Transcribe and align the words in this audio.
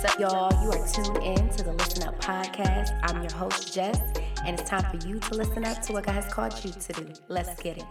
What's 0.00 0.14
up, 0.14 0.18
y'all? 0.18 0.64
You 0.64 0.70
are 0.70 0.88
tuned 0.88 1.22
in 1.22 1.50
to 1.50 1.62
the 1.62 1.74
Listen 1.74 2.04
Up 2.04 2.18
podcast. 2.22 2.98
I'm 3.02 3.20
your 3.20 3.34
host, 3.34 3.74
Jess, 3.74 4.00
and 4.46 4.58
it's 4.58 4.66
time 4.66 4.82
for 4.90 5.06
you 5.06 5.18
to 5.18 5.34
listen 5.34 5.62
up 5.62 5.82
to 5.82 5.92
what 5.92 6.06
God 6.06 6.14
has 6.14 6.32
called 6.32 6.54
you 6.64 6.70
to 6.70 6.92
do. 6.94 7.06
Let's 7.28 7.62
get 7.62 7.76
it. 7.76 7.84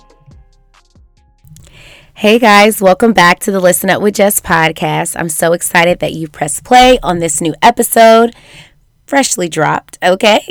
Hey 2.16 2.40
guys, 2.40 2.82
welcome 2.82 3.14
back 3.14 3.38
to 3.42 3.52
the 3.52 3.60
Listen 3.60 3.92
Up 3.92 4.02
with 4.02 4.16
Jess 4.16 4.42
podcast. 4.42 5.16
I'm 5.20 5.30
so 5.30 5.54
excited 5.54 6.00
that 6.00 6.14
you 6.14 6.28
pressed 6.28 6.64
play 6.64 6.98
on 7.04 7.20
this 7.20 7.42
new 7.42 7.54
episode, 7.62 8.34
freshly 9.06 9.48
dropped, 9.48 10.00
okay? 10.02 10.42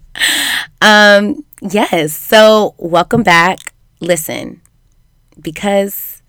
um, 0.82 1.44
yes, 1.60 2.12
so 2.12 2.74
welcome 2.76 3.22
back. 3.22 3.72
Listen, 4.00 4.60
because 5.40 6.21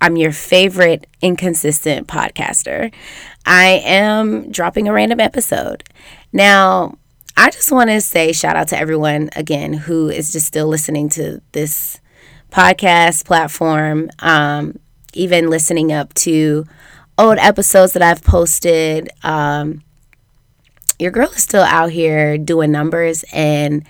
I'm 0.00 0.16
your 0.16 0.32
favorite 0.32 1.06
inconsistent 1.20 2.06
podcaster, 2.08 2.92
I 3.44 3.82
am 3.84 4.50
dropping 4.50 4.88
a 4.88 4.92
random 4.92 5.20
episode. 5.20 5.84
Now, 6.32 6.96
I 7.36 7.50
just 7.50 7.70
want 7.72 7.90
to 7.90 8.00
say 8.00 8.32
shout 8.32 8.56
out 8.56 8.68
to 8.68 8.78
everyone 8.78 9.30
again 9.36 9.72
who 9.72 10.08
is 10.08 10.32
just 10.32 10.46
still 10.46 10.66
listening 10.66 11.08
to 11.10 11.40
this 11.52 12.00
podcast 12.50 13.24
platform, 13.24 14.10
um, 14.18 14.78
even 15.14 15.48
listening 15.48 15.92
up 15.92 16.12
to 16.14 16.66
old 17.18 17.38
episodes 17.38 17.92
that 17.92 18.02
I've 18.02 18.22
posted. 18.22 19.08
Um, 19.22 19.82
your 20.98 21.10
girl 21.10 21.30
is 21.30 21.42
still 21.42 21.62
out 21.62 21.90
here 21.90 22.36
doing 22.38 22.72
numbers, 22.72 23.24
and 23.32 23.86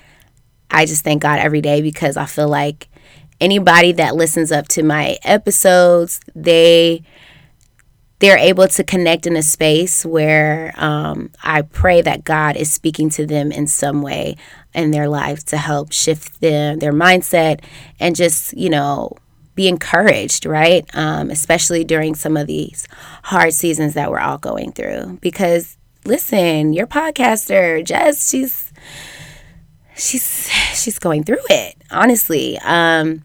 I 0.71 0.87
just 0.87 1.05
thank 1.05 1.23
God 1.23 1.39
every 1.39 1.61
day 1.61 1.83
because 1.83 2.17
I 2.17 2.27
feel 2.27 2.49
like 2.49 2.89
anybody 3.41 3.93
that 3.93 4.17
listens 4.17 4.53
up 4.53 4.69
to 4.69 4.83
my 4.83 5.19
episodes, 5.23 6.21
they 6.35 7.03
they're 8.21 8.39
able 8.39 8.69
to 8.69 8.85
connect 8.85 9.27
in 9.27 9.35
a 9.35 9.43
space 9.43 10.05
where 10.05 10.75
um, 10.77 11.31
I 11.43 11.63
pray 11.63 12.03
that 12.03 12.23
God 12.23 12.55
is 12.55 12.71
speaking 12.71 13.09
to 13.11 13.27
them 13.27 13.51
in 13.51 13.67
some 13.67 14.03
way 14.03 14.37
in 14.75 14.91
their 14.91 15.09
life 15.09 15.43
to 15.47 15.57
help 15.57 15.91
shift 15.91 16.41
them, 16.43 16.81
their 16.81 16.93
mindset 16.93 17.65
and 17.99 18.15
just, 18.15 18.53
you 18.53 18.69
know, 18.69 19.17
be 19.55 19.69
encouraged, 19.69 20.45
right? 20.45 20.85
Um, 20.95 21.31
especially 21.31 21.83
during 21.83 22.15
some 22.15 22.37
of 22.37 22.47
these 22.47 22.87
hard 23.25 23.55
seasons 23.55 23.95
that 23.95 24.11
we're 24.11 24.21
all 24.21 24.39
going 24.39 24.73
through. 24.73 25.19
Because 25.23 25.79
listen, 26.05 26.75
your 26.75 26.87
podcaster, 26.87 27.83
Jess, 27.83 28.29
she's 28.29 28.71
she's 29.97 30.51
she's 30.75 30.99
going 30.99 31.25
through 31.25 31.45
it, 31.49 31.77
honestly. 31.91 32.59
Um, 32.59 33.23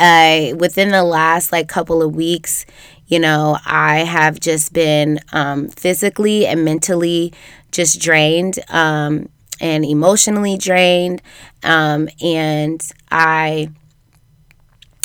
I 0.00 0.54
within 0.58 0.90
the 0.90 1.04
last 1.04 1.52
like 1.52 1.68
couple 1.68 2.02
of 2.02 2.14
weeks, 2.14 2.66
you 3.06 3.18
know, 3.18 3.58
I 3.66 3.98
have 3.98 4.40
just 4.40 4.72
been 4.72 5.20
um, 5.32 5.68
physically 5.68 6.46
and 6.46 6.64
mentally 6.64 7.32
just 7.72 8.00
drained 8.00 8.58
um, 8.70 9.28
and 9.60 9.84
emotionally 9.84 10.56
drained. 10.58 11.22
Um, 11.62 12.08
and 12.22 12.82
I. 13.10 13.70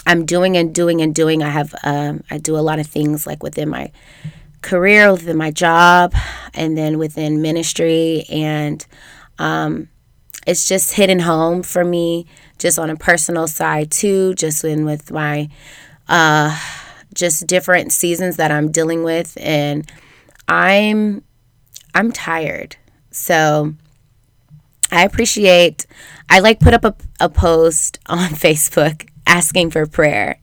I'm 0.08 0.26
doing 0.26 0.56
and 0.56 0.74
doing 0.74 1.02
and 1.02 1.16
doing. 1.16 1.42
I 1.42 1.50
have 1.50 1.74
um, 1.84 2.24
I 2.30 2.38
do 2.38 2.58
a 2.58 2.62
lot 2.62 2.80
of 2.80 2.88
things 2.88 3.26
like 3.26 3.42
within 3.42 3.70
my 3.70 3.92
career, 4.62 5.12
within 5.12 5.38
my 5.38 5.52
job, 5.52 6.14
and 6.54 6.78
then 6.78 6.98
within 6.98 7.42
ministry, 7.42 8.26
and 8.30 8.86
um, 9.40 9.90
it's 10.48 10.68
just 10.68 10.94
hitting 10.94 11.20
home 11.20 11.64
for 11.64 11.84
me, 11.84 12.28
just 12.58 12.80
on 12.80 12.90
a 12.90 12.96
personal 12.96 13.48
side 13.48 13.92
too. 13.92 14.34
Just 14.36 14.64
in 14.64 14.86
with 14.86 15.12
my 15.12 15.50
uh, 16.08 16.58
just 17.14 17.48
different 17.48 17.92
seasons 17.92 18.38
that 18.38 18.52
I'm 18.52 18.72
dealing 18.72 19.04
with 19.04 19.38
and 19.42 19.90
I'm 20.48 21.24
I'm 21.94 22.12
tired. 22.12 22.76
So 23.12 23.74
I 24.92 25.04
appreciate 25.04 25.86
I 26.30 26.40
like 26.40 26.60
put 26.60 26.74
up 26.74 26.86
a, 26.86 26.96
a 27.20 27.30
post 27.30 28.00
on 28.08 28.30
Facebook 28.30 29.08
asking 29.28 29.72
for 29.72 29.86
prayer, 29.88 30.40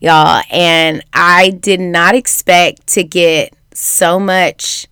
y'all, 0.00 0.42
and 0.50 1.04
I 1.12 1.50
did 1.50 1.80
not 1.80 2.14
expect 2.14 2.88
to 2.88 3.04
get 3.04 3.54
so 3.72 4.18
much 4.18 4.88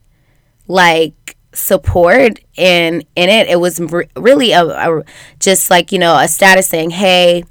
like 0.69 1.15
support 1.53 2.39
in 2.57 3.03
in 3.17 3.29
it. 3.29 3.49
It 3.49 3.61
was 3.61 3.81
really 4.17 4.53
a, 4.53 4.65
a 4.65 5.05
just 5.41 5.71
like, 5.71 5.93
you 5.93 5.99
know, 5.99 6.17
a 6.17 6.29
status 6.29 6.69
saying, 6.69 6.91
"Hey, 6.91 7.45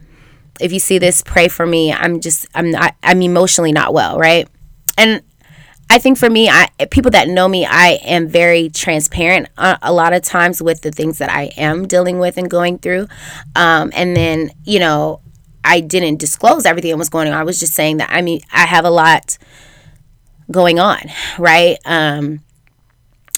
if 0.60 0.72
you 0.72 0.80
see 0.80 0.98
this, 0.98 1.22
pray 1.24 1.48
for 1.48 1.66
me. 1.66 1.92
I'm 1.92 2.20
just 2.20 2.46
I'm 2.54 2.72
not 2.72 2.96
I'm 3.04 3.22
emotionally 3.22 3.72
not 3.72 3.94
well, 3.94 4.18
right? 4.18 4.48
And 4.98 5.22
I 5.90 5.98
think 5.98 6.18
for 6.18 6.30
me, 6.30 6.48
I 6.50 6.70
people 6.90 7.12
that 7.12 7.28
know 7.28 7.48
me, 7.48 7.66
I 7.66 8.00
am 8.04 8.28
very 8.28 8.70
transparent 8.70 9.50
a, 9.58 9.78
a 9.82 9.92
lot 9.92 10.14
of 10.14 10.22
times 10.22 10.62
with 10.62 10.82
the 10.82 10.92
things 10.92 11.18
that 11.18 11.30
I 11.30 11.52
am 11.58 11.88
dealing 11.88 12.20
with 12.20 12.38
and 12.38 12.50
going 12.50 12.78
through. 12.78 13.08
Um, 13.56 13.92
and 13.94 14.16
then 14.16 14.52
you 14.64 14.80
know, 14.80 15.22
I 15.64 15.82
didn't 15.82 16.18
disclose 16.18 16.66
everything 16.66 16.92
that 16.92 16.98
was 16.98 17.10
going 17.10 17.28
on. 17.28 17.34
I 17.34 17.44
was 17.44 17.60
just 17.60 17.74
saying 17.74 17.98
that 17.98 18.10
I 18.12 18.22
mean 18.22 18.42
I 18.54 18.66
have 18.66 18.86
a 18.86 18.90
lot 18.90 19.38
going 20.50 20.80
on, 20.80 21.02
right? 21.38 21.78
Um, 21.86 22.42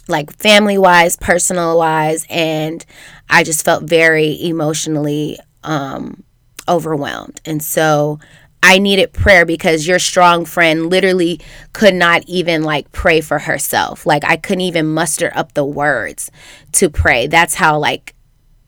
like 0.08 0.36
family 0.38 0.78
wise, 0.78 1.16
personal 1.18 1.78
wise, 1.78 2.25
and 2.30 2.86
I 3.30 3.44
just 3.44 3.64
felt 3.64 3.84
very 3.84 4.41
emotionally 4.44 5.40
um, 5.64 6.24
overwhelmed. 6.68 7.40
And 7.46 7.64
so 7.64 8.19
I 8.62 8.80
needed 8.80 9.12
prayer 9.14 9.46
because 9.46 9.88
your 9.88 10.00
strong 10.00 10.46
friend 10.46 10.90
literally 10.90 11.41
could 11.74 11.94
not 11.94 12.24
even 12.28 12.64
like 12.64 12.91
pray 12.91 13.22
for 13.22 13.40
herself. 13.40 14.06
Like 14.06 14.24
I 14.24 14.38
couldn't 14.38 14.62
even 14.62 14.88
muster 14.88 15.31
up 15.36 15.53
the 15.53 15.66
words 15.66 16.31
to 16.74 16.90
pray. 16.90 17.28
That's 17.28 17.56
how 17.56 17.78
like 17.78 18.16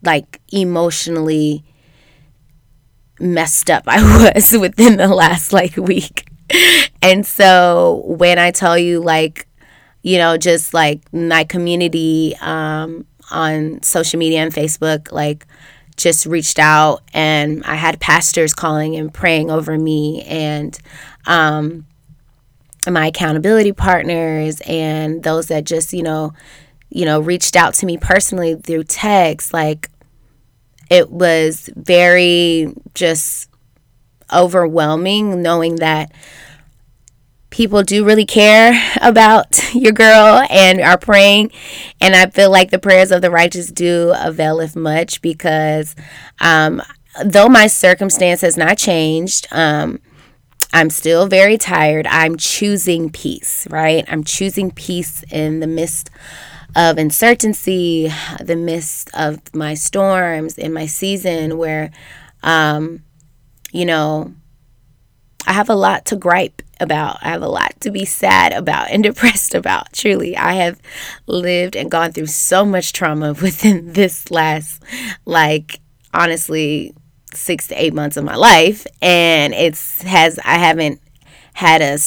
like 0.04 0.42
emotionally 0.52 1.64
messed 3.20 3.70
up 3.70 3.84
I 3.88 4.32
was 4.36 4.52
within 4.58 4.98
the 4.98 5.08
last 5.08 5.54
like 5.54 5.78
week. 5.78 6.28
And 7.02 7.26
so 7.26 8.04
when 8.06 8.38
I 8.38 8.52
tell 8.52 8.78
you 8.78 9.00
like 9.00 9.48
you 10.06 10.18
know 10.20 10.38
just 10.38 10.74
like 10.74 11.02
my 11.12 11.44
community 11.44 12.36
um 12.42 13.06
on 13.32 13.82
social 13.82 14.20
media 14.20 14.40
and 14.40 14.54
Facebook 14.54 15.12
like 15.12 15.48
just 15.98 16.26
reached 16.26 16.60
out 16.60 17.02
and 17.14 17.64
I 17.64 17.76
had 17.76 18.00
pastors 18.00 18.54
calling 18.54 18.96
and 18.96 19.14
praying 19.14 19.50
over 19.50 19.78
me 19.78 20.24
and 20.24 20.78
um, 21.26 21.86
my 22.88 23.08
accountability 23.08 23.72
partners 23.72 24.62
and 24.68 25.24
those 25.24 25.48
that 25.48 25.64
just, 25.64 25.94
you 25.94 26.04
know, 26.04 26.34
you 26.90 27.06
know, 27.06 27.20
reached 27.20 27.56
out 27.56 27.74
to 27.76 27.86
me 27.86 27.98
personally 27.98 28.56
through 28.56 28.84
text. 28.84 29.54
Like 29.54 29.90
it 30.90 31.10
was 31.10 31.70
very 31.76 32.74
just 32.94 33.50
overwhelming 34.34 35.42
knowing 35.42 35.78
that 35.78 36.12
people 37.56 37.84
do 37.84 38.04
really 38.04 38.26
care 38.26 38.74
about 39.02 39.58
your 39.74 39.94
girl 39.94 40.46
and 40.50 40.82
are 40.82 40.98
praying. 40.98 41.50
And 42.02 42.14
I 42.14 42.26
feel 42.26 42.52
like 42.52 42.70
the 42.70 42.80
prayers 42.80 43.12
of 43.12 43.22
the 43.22 43.32
righteous 43.32 43.72
do 43.72 44.14
availeth 44.18 44.76
much 44.76 45.22
because 45.22 45.96
um, 46.42 46.82
though 47.24 47.48
my 47.48 47.68
circumstance 47.68 48.42
has 48.42 48.58
not 48.58 48.78
changed, 48.78 49.48
um, 49.52 50.02
I'm 50.74 50.90
still 50.90 51.28
very 51.28 51.58
tired. 51.58 52.06
I'm 52.08 52.36
choosing 52.36 53.10
peace, 53.10 53.66
right? 53.70 54.04
I'm 54.10 54.26
choosing 54.26 54.70
peace 54.70 55.24
in 55.32 55.62
the 55.62 55.68
midst 55.68 56.10
of 56.76 56.98
uncertainty, 56.98 58.12
the 58.44 58.58
midst 58.58 59.10
of 59.14 59.40
my 59.56 59.76
storms, 59.76 60.58
in 60.58 60.74
my 60.74 60.88
season 60.88 61.58
where, 61.58 61.92
um, 62.44 63.04
you 63.72 63.86
know, 63.86 64.34
I 65.48 65.54
have 65.54 65.70
a 65.70 65.76
lot 65.76 66.04
to 66.08 66.18
gripe 66.18 66.62
about. 66.80 67.18
I 67.22 67.30
have 67.30 67.42
a 67.42 67.48
lot 67.48 67.80
to 67.82 67.92
be 67.92 68.06
sad 68.06 68.54
about 68.54 68.90
and 68.90 69.04
depressed 69.04 69.56
about. 69.56 69.94
Truly, 69.94 70.36
I 70.38 70.54
have 70.54 70.82
lived 71.28 71.76
and 71.76 71.92
gone 71.92 72.12
through 72.12 72.28
so 72.28 72.66
much 72.66 72.94
trauma 72.94 73.34
within 73.42 73.94
this 73.94 74.32
last, 74.32 74.84
like, 75.26 75.80
honestly, 76.14 76.94
six 77.34 77.68
to 77.68 77.82
eight 77.82 77.94
months 77.94 78.18
of 78.18 78.24
my 78.24 78.36
life. 78.36 78.86
And 79.02 79.54
it's 79.54 80.02
has, 80.04 80.40
I 80.40 80.58
haven't 80.58 81.02
had 81.54 81.82
a 81.82 81.98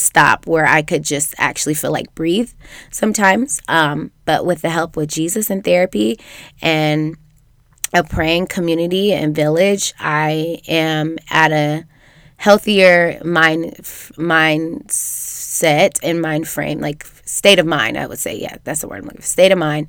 stop 0.00 0.46
where 0.46 0.66
I 0.66 0.82
could 0.82 1.02
just 1.02 1.34
actually 1.38 1.74
feel 1.74 1.92
like 1.92 2.14
breathe 2.14 2.52
sometimes. 2.90 3.60
Um, 3.68 4.10
but 4.24 4.46
with 4.46 4.62
the 4.62 4.70
help 4.70 4.96
with 4.96 5.10
Jesus 5.10 5.50
and 5.50 5.62
therapy 5.62 6.18
and 6.62 7.16
a 7.92 8.02
praying 8.02 8.46
community 8.46 9.12
and 9.12 9.34
village, 9.34 9.92
I 9.98 10.60
am 10.68 11.18
at 11.30 11.52
a 11.52 11.84
healthier 12.40 13.20
mind 13.22 13.74
mindset 14.16 16.00
and 16.02 16.22
mind 16.22 16.48
frame, 16.48 16.80
like 16.80 17.04
state 17.26 17.58
of 17.58 17.66
mind. 17.66 17.98
I 17.98 18.06
would 18.06 18.18
say, 18.18 18.34
yeah, 18.34 18.56
that's 18.64 18.80
the 18.80 18.88
word 18.88 19.00
I'm 19.00 19.04
looking 19.04 19.20
for. 19.20 19.26
State 19.26 19.52
of 19.52 19.58
mind, 19.58 19.88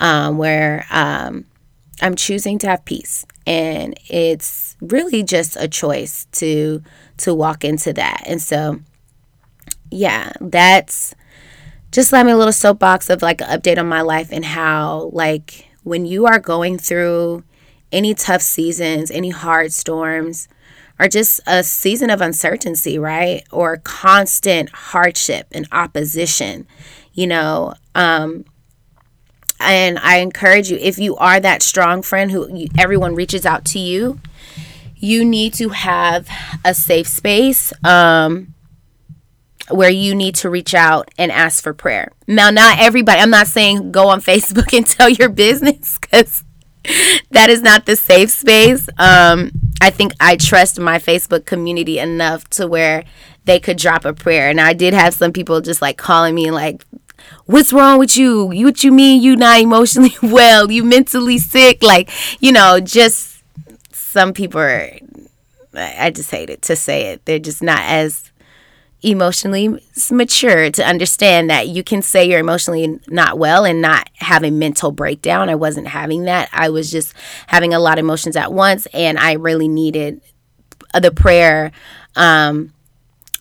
um, 0.00 0.38
where 0.38 0.86
um, 0.90 1.44
I'm 2.00 2.14
choosing 2.14 2.58
to 2.60 2.68
have 2.68 2.86
peace, 2.86 3.26
and 3.46 3.94
it's 4.08 4.78
really 4.80 5.22
just 5.22 5.56
a 5.56 5.68
choice 5.68 6.24
to 6.32 6.82
to 7.18 7.34
walk 7.34 7.64
into 7.64 7.92
that. 7.92 8.22
And 8.24 8.40
so, 8.40 8.80
yeah, 9.90 10.32
that's 10.40 11.14
just 11.92 12.12
let 12.12 12.24
me 12.24 12.32
a 12.32 12.36
little 12.36 12.50
soapbox 12.50 13.10
of 13.10 13.20
like 13.20 13.42
an 13.42 13.48
update 13.48 13.76
on 13.76 13.86
my 13.86 14.00
life 14.00 14.30
and 14.32 14.46
how 14.46 15.10
like 15.12 15.68
when 15.82 16.06
you 16.06 16.24
are 16.24 16.38
going 16.38 16.78
through 16.78 17.44
any 17.92 18.14
tough 18.14 18.40
seasons, 18.40 19.10
any 19.10 19.28
hard 19.28 19.70
storms, 19.70 20.48
or 21.00 21.08
just 21.08 21.40
a 21.46 21.64
season 21.64 22.10
of 22.10 22.20
uncertainty, 22.20 22.98
right? 22.98 23.42
Or 23.50 23.78
constant 23.78 24.68
hardship 24.68 25.46
and 25.50 25.66
opposition, 25.72 26.66
you 27.14 27.26
know. 27.26 27.72
Um, 27.94 28.44
and 29.58 29.98
I 29.98 30.18
encourage 30.18 30.70
you, 30.70 30.76
if 30.76 30.98
you 30.98 31.16
are 31.16 31.40
that 31.40 31.62
strong 31.62 32.02
friend 32.02 32.30
who 32.30 32.54
you, 32.54 32.68
everyone 32.78 33.14
reaches 33.14 33.46
out 33.46 33.64
to 33.66 33.78
you, 33.78 34.20
you 34.96 35.24
need 35.24 35.54
to 35.54 35.70
have 35.70 36.28
a 36.66 36.74
safe 36.74 37.08
space 37.08 37.72
um, 37.82 38.54
where 39.70 39.90
you 39.90 40.14
need 40.14 40.34
to 40.36 40.50
reach 40.50 40.74
out 40.74 41.10
and 41.16 41.32
ask 41.32 41.62
for 41.62 41.72
prayer. 41.72 42.12
Now, 42.26 42.50
not 42.50 42.78
everybody, 42.78 43.20
I'm 43.20 43.30
not 43.30 43.46
saying 43.46 43.90
go 43.90 44.08
on 44.08 44.20
Facebook 44.20 44.76
and 44.76 44.86
tell 44.86 45.08
your 45.08 45.30
business 45.30 45.98
because 45.98 46.44
that 47.30 47.48
is 47.48 47.62
not 47.62 47.86
the 47.86 47.96
safe 47.96 48.30
space. 48.30 48.86
Um, 48.98 49.69
I 49.80 49.90
think 49.90 50.12
I 50.20 50.36
trust 50.36 50.78
my 50.78 50.98
Facebook 50.98 51.46
community 51.46 51.98
enough 51.98 52.48
to 52.50 52.66
where 52.66 53.04
they 53.44 53.58
could 53.58 53.78
drop 53.78 54.04
a 54.04 54.12
prayer. 54.12 54.48
And 54.48 54.60
I 54.60 54.72
did 54.72 54.94
have 54.94 55.14
some 55.14 55.32
people 55.32 55.60
just 55.60 55.80
like 55.80 55.96
calling 55.96 56.34
me 56.34 56.50
like, 56.50 56.84
what's 57.46 57.72
wrong 57.72 57.98
with 57.98 58.16
you? 58.16 58.52
You 58.52 58.66
what 58.66 58.84
you 58.84 58.92
mean 58.92 59.22
you 59.22 59.36
not 59.36 59.60
emotionally 59.60 60.14
well? 60.22 60.70
You 60.70 60.84
mentally 60.84 61.38
sick? 61.38 61.82
Like, 61.82 62.10
you 62.40 62.52
know, 62.52 62.80
just 62.80 63.42
some 63.92 64.32
people 64.32 64.60
are 64.60 64.90
I 65.72 66.10
just 66.10 66.30
hate 66.30 66.50
it 66.50 66.62
to 66.62 66.76
say 66.76 67.12
it. 67.12 67.24
They're 67.24 67.38
just 67.38 67.62
not 67.62 67.82
as 67.82 68.29
emotionally 69.02 69.82
mature 70.10 70.70
to 70.70 70.84
understand 70.84 71.48
that 71.50 71.68
you 71.68 71.82
can 71.82 72.02
say 72.02 72.24
you're 72.24 72.40
emotionally 72.40 73.00
not 73.08 73.38
well 73.38 73.64
and 73.64 73.80
not 73.80 74.08
have 74.16 74.44
a 74.44 74.50
mental 74.50 74.92
breakdown. 74.92 75.48
I 75.48 75.54
wasn't 75.54 75.88
having 75.88 76.24
that. 76.24 76.48
I 76.52 76.68
was 76.68 76.90
just 76.90 77.14
having 77.46 77.72
a 77.72 77.78
lot 77.78 77.98
of 77.98 78.04
emotions 78.04 78.36
at 78.36 78.52
once, 78.52 78.86
and 78.92 79.18
I 79.18 79.32
really 79.32 79.68
needed 79.68 80.20
the 81.00 81.10
prayer 81.10 81.72
um, 82.16 82.72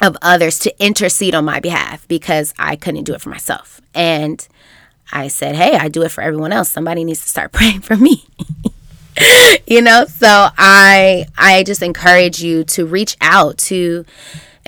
of 0.02 0.16
others 0.22 0.60
to 0.60 0.84
intercede 0.84 1.36
on 1.36 1.46
my 1.46 1.60
behalf 1.60 2.08
because 2.08 2.54
I 2.58 2.76
couldn't 2.76 3.04
do 3.04 3.14
it 3.14 3.22
for 3.22 3.30
myself. 3.30 3.82
And 3.94 4.48
I 5.12 5.28
said, 5.28 5.56
Hey, 5.56 5.76
I 5.76 5.90
do 5.90 6.04
it 6.04 6.12
for 6.12 6.22
everyone 6.22 6.54
else. 6.54 6.70
Somebody 6.72 7.04
needs 7.04 7.22
to 7.24 7.30
start 7.30 7.52
praying 7.54 7.82
for 7.82 7.98
me. 7.98 8.26
you 9.68 9.82
know 9.82 10.06
so 10.06 10.48
i 10.58 11.26
i 11.38 11.64
just 11.64 11.82
encourage 11.82 12.42
you 12.42 12.64
to 12.64 12.86
reach 12.86 13.18
out 13.20 13.58
to 13.58 14.06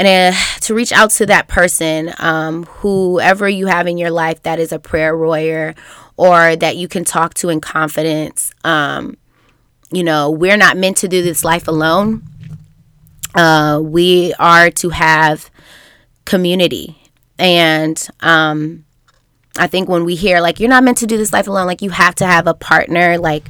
and 0.05 0.35
uh, 0.35 0.37
to 0.61 0.73
reach 0.73 0.91
out 0.91 1.11
to 1.11 1.25
that 1.27 1.47
person, 1.47 2.13
um, 2.19 2.63
whoever 2.65 3.47
you 3.47 3.67
have 3.67 3.87
in 3.87 3.97
your 3.97 4.11
life 4.11 4.43
that 4.43 4.59
is 4.59 4.71
a 4.71 4.79
prayer 4.79 5.17
warrior 5.17 5.75
or 6.17 6.55
that 6.55 6.77
you 6.77 6.87
can 6.87 7.03
talk 7.03 7.33
to 7.35 7.49
in 7.49 7.61
confidence. 7.61 8.51
Um, 8.63 9.17
you 9.91 10.03
know, 10.03 10.29
we're 10.29 10.57
not 10.57 10.77
meant 10.77 10.97
to 10.97 11.07
do 11.07 11.21
this 11.21 11.43
life 11.43 11.67
alone. 11.67 12.23
Uh, 13.33 13.79
we 13.81 14.33
are 14.39 14.69
to 14.71 14.89
have 14.89 15.49
community. 16.25 16.97
And 17.39 18.07
um, 18.19 18.85
I 19.57 19.67
think 19.67 19.89
when 19.89 20.05
we 20.05 20.15
hear, 20.15 20.39
like, 20.39 20.59
you're 20.59 20.69
not 20.69 20.83
meant 20.83 20.97
to 20.99 21.07
do 21.07 21.17
this 21.17 21.33
life 21.33 21.47
alone, 21.47 21.67
like, 21.67 21.81
you 21.81 21.89
have 21.89 22.15
to 22.15 22.25
have 22.25 22.47
a 22.47 22.53
partner, 22.53 23.17
like, 23.17 23.45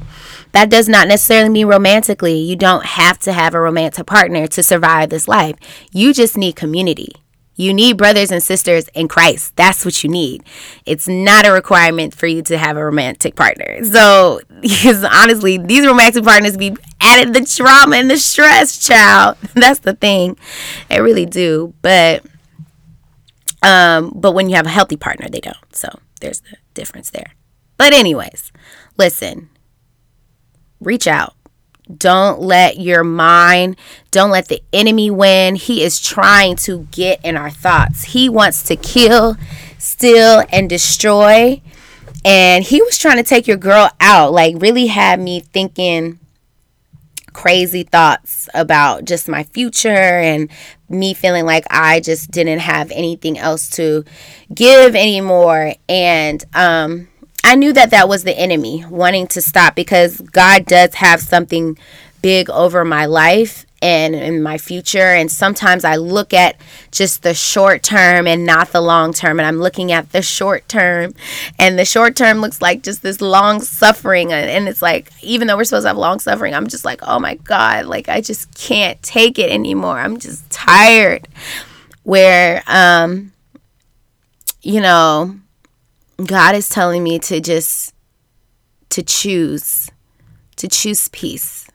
that 0.51 0.69
does 0.69 0.89
not 0.89 1.07
necessarily 1.07 1.49
mean 1.49 1.67
romantically. 1.67 2.37
You 2.37 2.55
don't 2.55 2.85
have 2.85 3.19
to 3.19 3.33
have 3.33 3.53
a 3.53 3.59
romantic 3.59 4.05
partner 4.05 4.47
to 4.47 4.63
survive 4.63 5.09
this 5.09 5.27
life. 5.27 5.55
You 5.91 6.13
just 6.13 6.37
need 6.37 6.55
community. 6.55 7.13
You 7.55 7.73
need 7.73 7.97
brothers 7.97 8.31
and 8.31 8.41
sisters 8.41 8.87
in 8.95 9.07
Christ. 9.07 9.55
That's 9.55 9.85
what 9.85 10.03
you 10.03 10.09
need. 10.09 10.43
It's 10.85 11.07
not 11.07 11.45
a 11.45 11.51
requirement 11.51 12.15
for 12.15 12.25
you 12.25 12.41
to 12.43 12.57
have 12.57 12.75
a 12.75 12.83
romantic 12.83 13.35
partner. 13.35 13.83
So, 13.85 14.41
because 14.61 15.03
honestly, 15.03 15.57
these 15.57 15.85
romantic 15.85 16.23
partners 16.23 16.57
be 16.57 16.75
added 16.99 17.33
the 17.33 17.45
trauma 17.45 17.97
and 17.97 18.09
the 18.09 18.17
stress, 18.17 18.77
child. 18.77 19.37
That's 19.53 19.79
the 19.79 19.93
thing. 19.93 20.37
They 20.89 21.01
really 21.01 21.25
do. 21.27 21.73
But 21.81 22.25
um 23.61 24.11
but 24.15 24.31
when 24.33 24.49
you 24.49 24.55
have 24.55 24.65
a 24.65 24.69
healthy 24.69 24.97
partner, 24.97 25.27
they 25.29 25.39
don't. 25.39 25.75
So, 25.75 25.87
there's 26.19 26.41
the 26.41 26.57
difference 26.73 27.09
there. 27.09 27.33
But 27.77 27.93
anyways, 27.93 28.51
listen, 28.97 29.49
reach 30.79 31.07
out. 31.07 31.35
Don't 31.97 32.39
let 32.39 32.79
your 32.79 33.03
mind, 33.03 33.75
don't 34.11 34.29
let 34.29 34.47
the 34.47 34.61
enemy 34.71 35.09
win. 35.09 35.55
He 35.55 35.83
is 35.83 35.99
trying 35.99 36.55
to 36.57 36.87
get 36.91 37.19
in 37.23 37.35
our 37.35 37.49
thoughts. 37.49 38.03
He 38.03 38.29
wants 38.29 38.63
to 38.63 38.75
kill, 38.75 39.35
steal, 39.77 40.43
and 40.51 40.69
destroy. 40.69 41.61
And 42.23 42.63
he 42.63 42.81
was 42.81 42.97
trying 42.97 43.17
to 43.17 43.23
take 43.23 43.47
your 43.47 43.57
girl 43.57 43.89
out, 43.99 44.31
like, 44.31 44.55
really 44.59 44.87
had 44.87 45.19
me 45.19 45.39
thinking 45.39 46.19
crazy 47.33 47.83
thoughts 47.83 48.47
about 48.53 49.05
just 49.05 49.27
my 49.27 49.43
future 49.43 49.89
and 49.89 50.49
me 50.91 51.13
feeling 51.13 51.45
like 51.45 51.65
I 51.69 51.99
just 51.99 52.31
didn't 52.31 52.59
have 52.59 52.91
anything 52.91 53.37
else 53.37 53.69
to 53.71 54.03
give 54.53 54.95
anymore. 54.95 55.73
And, 55.89 56.43
um, 56.53 57.07
I 57.43 57.55
knew 57.55 57.73
that 57.73 57.89
that 57.89 58.07
was 58.07 58.23
the 58.23 58.37
enemy 58.37 58.85
wanting 58.87 59.27
to 59.27 59.41
stop 59.41 59.75
because 59.75 60.21
God 60.21 60.65
does 60.65 60.93
have 60.95 61.21
something 61.21 61.77
big 62.21 62.49
over 62.49 62.85
my 62.85 63.05
life 63.05 63.65
and 63.81 64.13
in 64.13 64.43
my 64.43 64.57
future. 64.57 64.99
And 64.99 65.31
sometimes 65.31 65.83
I 65.83 65.95
look 65.95 66.33
at 66.33 66.55
just 66.91 67.23
the 67.23 67.33
short 67.33 67.83
term 67.83 68.27
and 68.27 68.45
not 68.45 68.71
the 68.71 68.81
long 68.81 69.13
term. 69.13 69.39
And 69.39 69.47
I'm 69.47 69.57
looking 69.57 69.91
at 69.91 70.11
the 70.11 70.21
short 70.21 70.67
term, 70.67 71.13
and 71.57 71.79
the 71.79 71.85
short 71.85 72.15
term 72.15 72.39
looks 72.39 72.61
like 72.61 72.83
just 72.83 73.01
this 73.01 73.21
long 73.21 73.61
suffering. 73.61 74.31
And 74.31 74.67
it's 74.67 74.81
like, 74.81 75.11
even 75.21 75.47
though 75.47 75.57
we're 75.57 75.63
supposed 75.63 75.85
to 75.85 75.89
have 75.89 75.97
long 75.97 76.19
suffering, 76.19 76.53
I'm 76.53 76.67
just 76.67 76.85
like, 76.85 77.01
oh 77.03 77.19
my 77.19 77.35
God, 77.35 77.85
like 77.85 78.09
I 78.09 78.21
just 78.21 78.53
can't 78.55 79.01
take 79.01 79.39
it 79.39 79.49
anymore. 79.49 79.99
I'm 79.99 80.19
just 80.19 80.49
tired. 80.49 81.27
Where, 82.03 82.63
um, 82.67 83.31
you 84.61 84.81
know, 84.81 85.35
God 86.23 86.55
is 86.55 86.69
telling 86.69 87.03
me 87.03 87.19
to 87.19 87.39
just 87.39 87.93
to 88.89 89.01
choose 89.01 89.89
to 90.57 90.67
choose 90.67 91.07
peace 91.09 91.70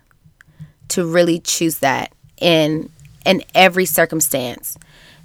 to 0.88 1.06
really 1.06 1.40
choose 1.40 1.78
that 1.78 2.12
in 2.40 2.90
in 3.24 3.42
every 3.54 3.86
circumstance. 3.86 4.78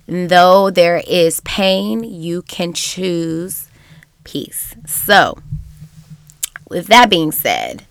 And 0.08 0.30
though 0.30 0.70
there 0.70 1.01
is 1.08 1.39
pain 1.41 2.03
you 2.03 2.41
can 2.44 2.74
choose 2.74 3.68
peace. 4.24 4.75
So 4.86 5.38
with 6.70 6.88
that 6.88 7.10
being 7.10 7.32
said 7.32 7.86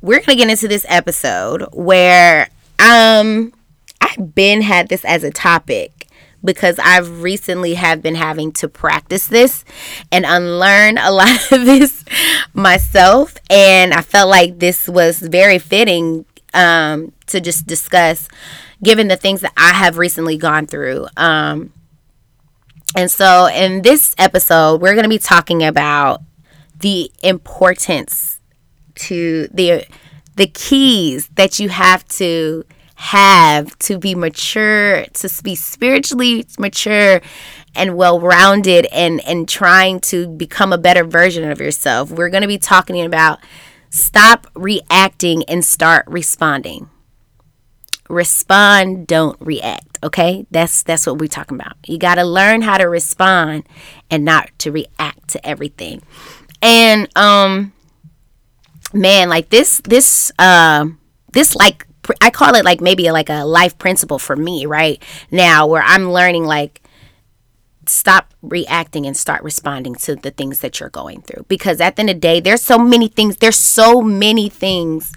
we're 0.00 0.18
going 0.18 0.36
to 0.38 0.44
get 0.44 0.50
into 0.50 0.68
this 0.68 0.86
episode 0.88 1.62
where 1.72 2.48
um 2.78 3.52
I've 4.00 4.34
been 4.34 4.62
had 4.62 4.88
this 4.88 5.04
as 5.04 5.22
a 5.22 5.30
topic 5.30 6.02
because 6.44 6.78
I've 6.78 7.22
recently 7.22 7.74
have 7.74 8.02
been 8.02 8.16
having 8.16 8.52
to 8.54 8.68
practice 8.68 9.28
this 9.28 9.64
and 10.10 10.24
unlearn 10.26 10.98
a 10.98 11.10
lot 11.12 11.52
of 11.52 11.64
this 11.64 12.04
myself. 12.52 13.36
And 13.48 13.94
I 13.94 14.02
felt 14.02 14.28
like 14.28 14.58
this 14.58 14.88
was 14.88 15.20
very 15.20 15.58
fitting 15.58 16.24
um, 16.54 17.12
to 17.26 17.40
just 17.40 17.66
discuss 17.66 18.28
given 18.82 19.08
the 19.08 19.16
things 19.16 19.40
that 19.42 19.52
I 19.56 19.72
have 19.72 19.98
recently 19.98 20.36
gone 20.36 20.66
through. 20.66 21.06
Um, 21.16 21.72
and 22.96 23.10
so 23.10 23.46
in 23.46 23.82
this 23.82 24.14
episode 24.18 24.80
we're 24.80 24.94
going 24.94 25.04
to 25.04 25.08
be 25.08 25.18
talking 25.18 25.62
about 25.62 26.22
the 26.80 27.10
importance 27.22 28.40
to 28.94 29.48
the 29.52 29.86
the 30.36 30.46
keys 30.46 31.28
that 31.34 31.58
you 31.58 31.68
have 31.68 32.06
to 32.08 32.64
have 33.02 33.76
to 33.80 33.98
be 33.98 34.14
mature, 34.14 35.04
to 35.12 35.42
be 35.42 35.56
spiritually 35.56 36.46
mature 36.56 37.20
and 37.74 37.96
well 37.96 38.20
rounded 38.20 38.86
and, 38.92 39.20
and 39.26 39.48
trying 39.48 39.98
to 39.98 40.28
become 40.28 40.72
a 40.72 40.78
better 40.78 41.02
version 41.02 41.50
of 41.50 41.60
yourself. 41.60 42.12
We're 42.12 42.28
going 42.28 42.42
to 42.42 42.48
be 42.48 42.58
talking 42.58 43.04
about 43.04 43.40
stop 43.92 44.46
reacting 44.54 45.44
and 45.44 45.64
start 45.64 46.04
responding. 46.08 46.88
Respond, 48.08 49.06
don't 49.06 49.38
react. 49.40 49.98
Okay? 50.02 50.46
That's 50.50 50.82
that's 50.82 51.06
what 51.06 51.18
we're 51.18 51.28
talking 51.28 51.60
about. 51.60 51.76
You 51.86 51.98
got 51.98 52.16
to 52.16 52.24
learn 52.24 52.62
how 52.62 52.78
to 52.78 52.88
respond 52.88 53.64
and 54.10 54.24
not 54.24 54.50
to 54.58 54.72
react 54.72 55.28
to 55.28 55.46
everything. 55.46 56.02
And 56.60 57.08
um 57.16 57.72
man, 58.92 59.28
like 59.28 59.50
this 59.50 59.80
this 59.84 60.32
um 60.38 60.46
uh, 60.48 60.86
this 61.32 61.54
like 61.54 61.86
I 62.20 62.30
call 62.30 62.54
it 62.56 62.64
like 62.64 62.80
maybe 62.80 63.10
like 63.10 63.28
a 63.28 63.44
life 63.44 63.78
principle 63.78 64.18
for 64.18 64.34
me 64.34 64.66
right 64.66 65.02
now 65.30 65.66
where 65.66 65.82
I'm 65.82 66.10
learning 66.10 66.44
like 66.44 66.81
stop 67.92 68.34
reacting 68.42 69.06
and 69.06 69.16
start 69.16 69.42
responding 69.42 69.94
to 69.94 70.16
the 70.16 70.30
things 70.30 70.60
that 70.60 70.80
you're 70.80 70.88
going 70.88 71.22
through 71.22 71.44
because 71.48 71.80
at 71.80 71.96
the 71.96 72.00
end 72.00 72.10
of 72.10 72.16
the 72.16 72.20
day 72.20 72.40
there's 72.40 72.62
so 72.62 72.78
many 72.78 73.08
things 73.08 73.36
there's 73.36 73.58
so 73.58 74.00
many 74.00 74.48
things 74.48 75.12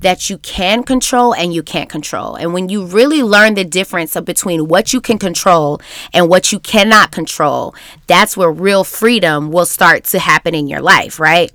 that 0.00 0.28
you 0.28 0.38
can 0.38 0.82
control 0.82 1.34
and 1.34 1.54
you 1.54 1.62
can't 1.62 1.88
control. 1.88 2.36
And 2.36 2.52
when 2.52 2.68
you 2.68 2.84
really 2.84 3.22
learn 3.22 3.54
the 3.54 3.64
difference 3.64 4.18
between 4.20 4.68
what 4.68 4.92
you 4.92 5.00
can 5.00 5.18
control 5.18 5.80
and 6.12 6.28
what 6.28 6.52
you 6.52 6.60
cannot 6.60 7.10
control, 7.10 7.74
that's 8.06 8.36
where 8.36 8.50
real 8.50 8.84
freedom 8.84 9.50
will 9.50 9.66
start 9.66 10.04
to 10.04 10.18
happen 10.18 10.54
in 10.54 10.68
your 10.68 10.80
life, 10.80 11.18
right? 11.18 11.50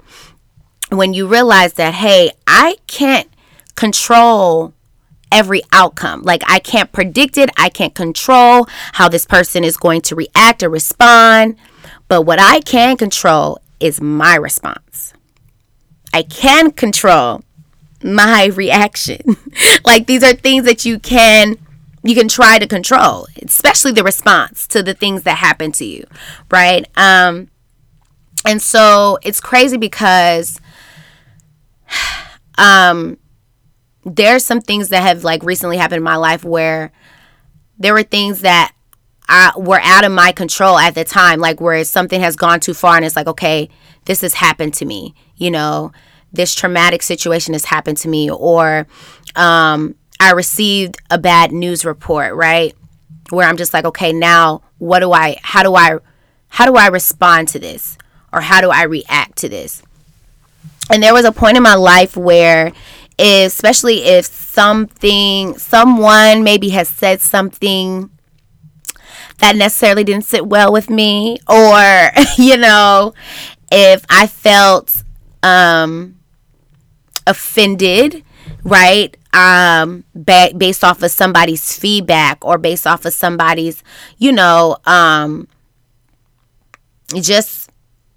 When 0.89 1.13
you 1.13 1.27
realize 1.27 1.73
that, 1.73 1.93
hey, 1.93 2.31
I 2.47 2.77
can't 2.87 3.29
control 3.75 4.73
every 5.31 5.61
outcome. 5.71 6.21
Like 6.23 6.43
I 6.47 6.59
can't 6.59 6.91
predict 6.91 7.38
it, 7.38 7.50
I 7.57 7.69
can't 7.69 7.95
control 7.95 8.67
how 8.93 9.09
this 9.09 9.25
person 9.25 9.63
is 9.63 9.77
going 9.77 10.01
to 10.01 10.15
react 10.15 10.63
or 10.63 10.69
respond. 10.69 11.55
But 12.07 12.23
what 12.23 12.39
I 12.39 12.59
can 12.59 12.97
control 12.97 13.59
is 13.79 14.01
my 14.01 14.35
response. 14.35 15.13
I 16.13 16.23
can 16.23 16.71
control 16.71 17.43
my 18.03 18.45
reaction. 18.45 19.38
like 19.85 20.07
these 20.07 20.23
are 20.23 20.33
things 20.33 20.65
that 20.65 20.85
you 20.85 21.00
can 21.00 21.57
you 22.03 22.15
can 22.15 22.27
try 22.27 22.57
to 22.57 22.67
control, 22.67 23.27
especially 23.43 23.91
the 23.91 24.03
response 24.03 24.65
to 24.67 24.81
the 24.81 24.93
things 24.93 25.21
that 25.23 25.38
happen 25.38 25.71
to 25.73 25.85
you, 25.85 26.05
right? 26.50 26.85
Um 26.97 27.50
and 28.45 28.61
so 28.61 29.19
it's 29.23 29.39
crazy 29.39 29.77
because 29.77 30.59
um 32.57 33.17
there's 34.03 34.46
some 34.46 34.62
things 34.62 34.89
that 34.89 35.03
have 35.03 35.24
like 35.24 35.43
recently 35.43 35.77
happened 35.77 35.98
in 35.98 36.03
my 36.03 36.15
life 36.15 36.43
where 36.43 36.91
there 37.77 37.93
were 37.93 38.03
things 38.03 38.41
that 38.41 38.74
I, 39.27 39.51
were 39.55 39.79
out 39.81 40.03
of 40.03 40.12
my 40.12 40.31
control 40.31 40.77
at 40.77 40.96
the 40.96 41.03
time, 41.03 41.39
like 41.39 41.62
where 41.62 41.84
something 41.84 42.22
has 42.22 42.36
gone 42.36 42.60
too 42.60 42.74
far 42.74 42.96
and 42.96 43.05
it's 43.05 43.15
like, 43.15 43.27
okay, 43.27 43.70
this 44.05 44.22
has 44.22 44.34
happened 44.34 44.74
to 44.75 44.86
me, 44.86 45.15
you 45.38 45.51
know, 45.51 45.91
this 46.34 46.55
traumatic 46.55 47.03
situation 47.03 47.53
has 47.53 47.65
happened 47.65 47.98
to 47.98 48.08
me, 48.08 48.29
or 48.31 48.88
um, 49.36 49.96
I 50.20 50.31
received 50.31 50.98
a 51.10 51.17
bad 51.17 51.51
news 51.51 51.86
report, 51.86 52.34
right? 52.36 52.74
Where 53.29 53.48
I'm 53.48 53.58
just 53.58 53.74
like, 53.74 53.86
okay, 53.86 54.13
now 54.13 54.62
what 54.77 55.00
do 55.00 55.12
I, 55.12 55.38
how 55.43 55.63
do 55.63 55.75
I, 55.75 56.00
how 56.48 56.65
do 56.65 56.75
I 56.75 56.88
respond 56.88 57.50
to 57.50 57.60
this? 57.60 57.98
Or 58.34 58.41
how 58.41 58.62
do 58.62 58.70
I 58.70 58.84
react 58.84 59.38
to 59.39 59.50
this? 59.50 59.84
And 60.89 61.03
there 61.03 61.13
was 61.13 61.25
a 61.25 61.31
point 61.31 61.58
in 61.58 61.63
my 61.63 61.75
life 61.75 62.15
where 62.15 62.72
especially 63.19 64.03
if 64.03 64.25
something, 64.25 65.57
someone 65.57 66.43
maybe 66.43 66.69
has 66.69 66.89
said 66.89 67.21
something 67.21 68.09
that 69.39 69.55
necessarily 69.55 70.03
didn't 70.03 70.25
sit 70.25 70.45
well 70.47 70.71
with 70.71 70.89
me, 70.89 71.37
or, 71.47 72.11
you 72.37 72.57
know, 72.57 73.13
if 73.71 74.05
I 74.09 74.27
felt 74.27 75.03
um, 75.43 76.19
offended, 77.25 78.23
right? 78.63 79.15
Um, 79.33 80.03
ba- 80.13 80.51
based 80.55 80.83
off 80.83 81.01
of 81.01 81.11
somebody's 81.11 81.77
feedback 81.77 82.43
or 82.43 82.57
based 82.57 82.85
off 82.85 83.05
of 83.05 83.13
somebody's, 83.13 83.83
you 84.17 84.31
know, 84.31 84.77
um, 84.85 85.47
just 87.15 87.69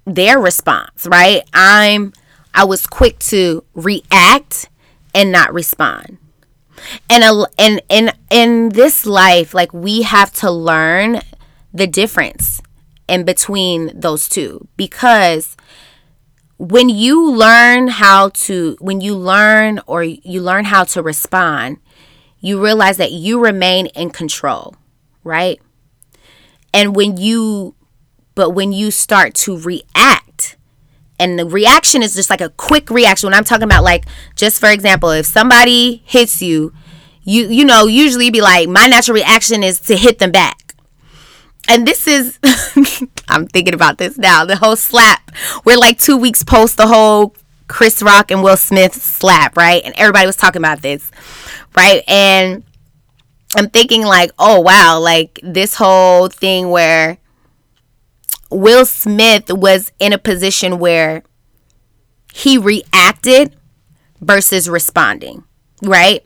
their 0.04 0.38
response, 0.38 1.06
right? 1.06 1.42
I'm, 1.52 2.12
I 2.52 2.64
was 2.64 2.86
quick 2.86 3.18
to 3.20 3.64
react 3.74 4.68
and 5.14 5.30
not 5.32 5.54
respond. 5.54 6.18
And 7.08 7.22
a, 7.22 7.46
and 7.56 7.80
in 7.88 8.10
in 8.30 8.70
this 8.70 9.06
life, 9.06 9.54
like 9.54 9.72
we 9.72 10.02
have 10.02 10.32
to 10.34 10.50
learn 10.50 11.20
the 11.72 11.86
difference 11.86 12.60
in 13.08 13.24
between 13.24 13.98
those 13.98 14.28
two 14.28 14.66
because 14.76 15.56
when 16.58 16.88
you 16.88 17.30
learn 17.30 17.88
how 17.88 18.30
to 18.30 18.76
when 18.80 19.00
you 19.00 19.14
learn 19.14 19.80
or 19.86 20.02
you 20.02 20.40
learn 20.40 20.64
how 20.64 20.84
to 20.84 21.02
respond, 21.02 21.78
you 22.40 22.62
realize 22.62 22.96
that 22.96 23.12
you 23.12 23.42
remain 23.42 23.86
in 23.86 24.10
control, 24.10 24.74
right? 25.22 25.60
And 26.72 26.94
when 26.94 27.16
you 27.16 27.74
but 28.34 28.50
when 28.50 28.72
you 28.72 28.90
start 28.90 29.34
to 29.34 29.58
react 29.58 30.23
and 31.18 31.38
the 31.38 31.46
reaction 31.46 32.02
is 32.02 32.14
just 32.14 32.30
like 32.30 32.40
a 32.40 32.50
quick 32.50 32.90
reaction. 32.90 33.28
When 33.28 33.34
i'm 33.34 33.44
talking 33.44 33.64
about 33.64 33.84
like 33.84 34.04
just 34.36 34.60
for 34.60 34.70
example 34.70 35.10
if 35.10 35.26
somebody 35.26 36.02
hits 36.06 36.42
you 36.42 36.72
you 37.22 37.48
you 37.48 37.64
know 37.64 37.86
usually 37.86 38.30
be 38.30 38.40
like 38.40 38.68
my 38.68 38.86
natural 38.86 39.14
reaction 39.14 39.62
is 39.62 39.80
to 39.80 39.96
hit 39.96 40.18
them 40.18 40.32
back. 40.32 40.74
And 41.68 41.86
this 41.86 42.06
is 42.06 42.38
i'm 43.28 43.46
thinking 43.46 43.74
about 43.74 43.98
this 43.98 44.18
now 44.18 44.44
the 44.44 44.56
whole 44.56 44.76
slap. 44.76 45.30
We're 45.64 45.78
like 45.78 45.98
two 45.98 46.16
weeks 46.16 46.42
post 46.44 46.76
the 46.76 46.86
whole 46.86 47.34
chris 47.66 48.02
rock 48.02 48.30
and 48.30 48.42
will 48.42 48.56
smith 48.56 48.94
slap 48.94 49.56
right? 49.56 49.82
And 49.84 49.94
everybody 49.96 50.26
was 50.26 50.36
talking 50.36 50.60
about 50.60 50.82
this 50.82 51.10
right? 51.76 52.02
And 52.08 52.64
i'm 53.56 53.70
thinking 53.70 54.02
like 54.02 54.32
oh 54.38 54.60
wow 54.60 54.98
like 54.98 55.38
this 55.42 55.76
whole 55.76 56.28
thing 56.28 56.70
where 56.70 57.18
Will 58.54 58.86
Smith 58.86 59.50
was 59.50 59.92
in 59.98 60.12
a 60.12 60.18
position 60.18 60.78
where 60.78 61.22
he 62.32 62.58
reacted 62.58 63.56
versus 64.20 64.68
responding, 64.68 65.44
right? 65.82 66.24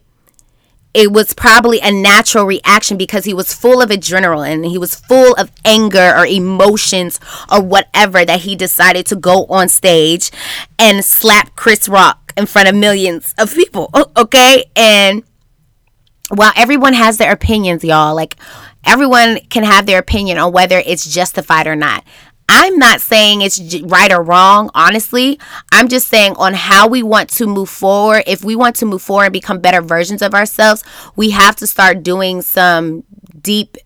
It 0.94 1.12
was 1.12 1.35
probably 1.35 1.80
a 1.80 1.92
natural 1.92 2.44
reaction 2.44 2.97
because 2.97 3.25
he 3.25 3.35
was 3.35 3.52
full 3.52 3.82
of 3.82 3.90
adrenaline 3.90 4.54
and 4.54 4.64
he 4.66 4.78
was 4.78 4.94
full 4.94 5.35
of 5.35 5.52
anger 5.64 6.14
or 6.16 6.26
emotions 6.26 7.20
or 7.52 7.62
whatever 7.62 8.25
that 8.25 8.40
he 8.40 8.56
decided 8.56 9.06
to 9.06 9.16
go 9.16 9.44
on 9.47 9.68
stage 9.68 10.30
and 10.78 11.04
slap 11.04 11.54
Chris 11.56 11.88
Rock 11.88 12.32
in 12.37 12.47
front 12.47 12.68
of 12.68 12.75
millions 12.75 13.35
of 13.38 13.54
people, 13.54 13.90
okay? 14.16 14.64
And 14.75 15.25
while 16.30 16.52
everyone 16.56 16.94
has 16.94 17.18
their 17.18 17.32
opinions, 17.32 17.85
y'all, 17.85 18.14
like 18.14 18.37
everyone 18.88 19.38
can 19.50 19.62
have 19.62 19.87
their 19.87 19.99
opinion 19.99 20.38
on 20.38 20.52
whether 20.52 20.83
it's 20.85 21.07
justified 21.07 21.66
or 21.66 21.76
not. 21.76 22.04
I'm 22.49 22.78
not 22.78 23.02
saying 23.02 23.42
it's 23.42 23.61
right 23.83 24.11
or 24.11 24.23
wrong, 24.23 24.71
honestly. 24.75 25.38
I'm 25.71 25.88
just 25.88 26.09
saying 26.09 26.33
on 26.37 26.54
how 26.54 26.88
we 26.88 27.02
want 27.02 27.28
to 27.30 27.47
move 27.47 27.68
forward. 27.68 28.25
If 28.26 28.42
we 28.42 28.57
want 28.57 28.75
to 28.76 28.87
move 28.87 29.02
forward 29.02 29.26
and 29.26 29.33
become 29.35 29.61
better 29.61 29.83
versions 29.83 30.23
of 30.23 30.35
ourselves, 30.35 30.83
we 31.14 31.30
have 31.30 31.57
to 31.57 31.66
start 31.66 32.02
doing 32.02 32.40
some 32.40 33.04
deep 33.40 33.76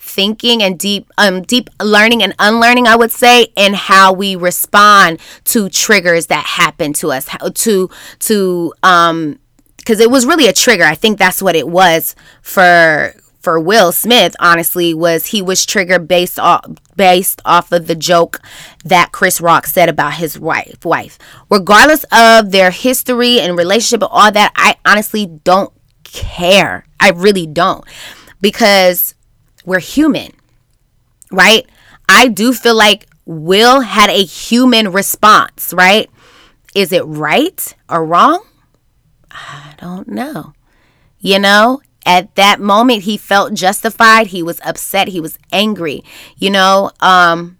thinking 0.00 0.62
and 0.62 0.78
deep 0.78 1.10
um 1.18 1.42
deep 1.42 1.68
learning 1.82 2.22
and 2.22 2.34
unlearning 2.38 2.86
I 2.86 2.96
would 2.96 3.10
say 3.10 3.48
and 3.58 3.76
how 3.76 4.10
we 4.14 4.36
respond 4.36 5.20
to 5.44 5.68
triggers 5.68 6.28
that 6.28 6.46
happen 6.46 6.94
to 6.94 7.12
us 7.12 7.28
how 7.28 7.50
to 7.50 7.90
to 8.20 8.72
um 8.82 9.38
because 9.76 10.00
it 10.00 10.10
was 10.10 10.26
really 10.26 10.46
a 10.46 10.52
trigger. 10.52 10.84
I 10.84 10.94
think 10.94 11.18
that's 11.18 11.42
what 11.42 11.56
it 11.56 11.66
was 11.66 12.14
for 12.42 13.14
for 13.40 13.60
Will 13.60 13.92
Smith, 13.92 14.34
honestly, 14.40 14.92
was 14.92 15.26
he 15.26 15.40
was 15.42 15.64
triggered 15.64 16.08
based 16.08 16.38
off 16.38 16.64
based 16.96 17.40
off 17.44 17.70
of 17.70 17.86
the 17.86 17.94
joke 17.94 18.40
that 18.84 19.12
Chris 19.12 19.40
Rock 19.40 19.66
said 19.66 19.88
about 19.88 20.14
his 20.14 20.38
wife. 20.38 20.84
Wife, 20.84 21.18
regardless 21.48 22.04
of 22.12 22.50
their 22.50 22.70
history 22.70 23.40
and 23.40 23.56
relationship 23.56 24.02
and 24.02 24.10
all 24.12 24.32
that, 24.32 24.52
I 24.56 24.76
honestly 24.84 25.26
don't 25.26 25.72
care. 26.02 26.84
I 26.98 27.10
really 27.10 27.46
don't, 27.46 27.84
because 28.40 29.14
we're 29.64 29.78
human, 29.78 30.32
right? 31.30 31.66
I 32.08 32.28
do 32.28 32.52
feel 32.52 32.74
like 32.74 33.06
Will 33.24 33.82
had 33.82 34.10
a 34.10 34.24
human 34.24 34.90
response, 34.90 35.72
right? 35.72 36.10
Is 36.74 36.92
it 36.92 37.04
right 37.04 37.74
or 37.88 38.04
wrong? 38.04 38.44
I 39.30 39.74
don't 39.78 40.08
know. 40.08 40.54
You 41.20 41.38
know, 41.38 41.80
at 42.08 42.34
that 42.34 42.58
moment 42.60 43.04
he 43.04 43.16
felt 43.16 43.54
justified. 43.54 44.28
He 44.28 44.42
was 44.42 44.60
upset. 44.64 45.08
He 45.08 45.20
was 45.20 45.38
angry 45.52 46.02
you 46.36 46.50
know 46.50 46.90
um 47.00 47.56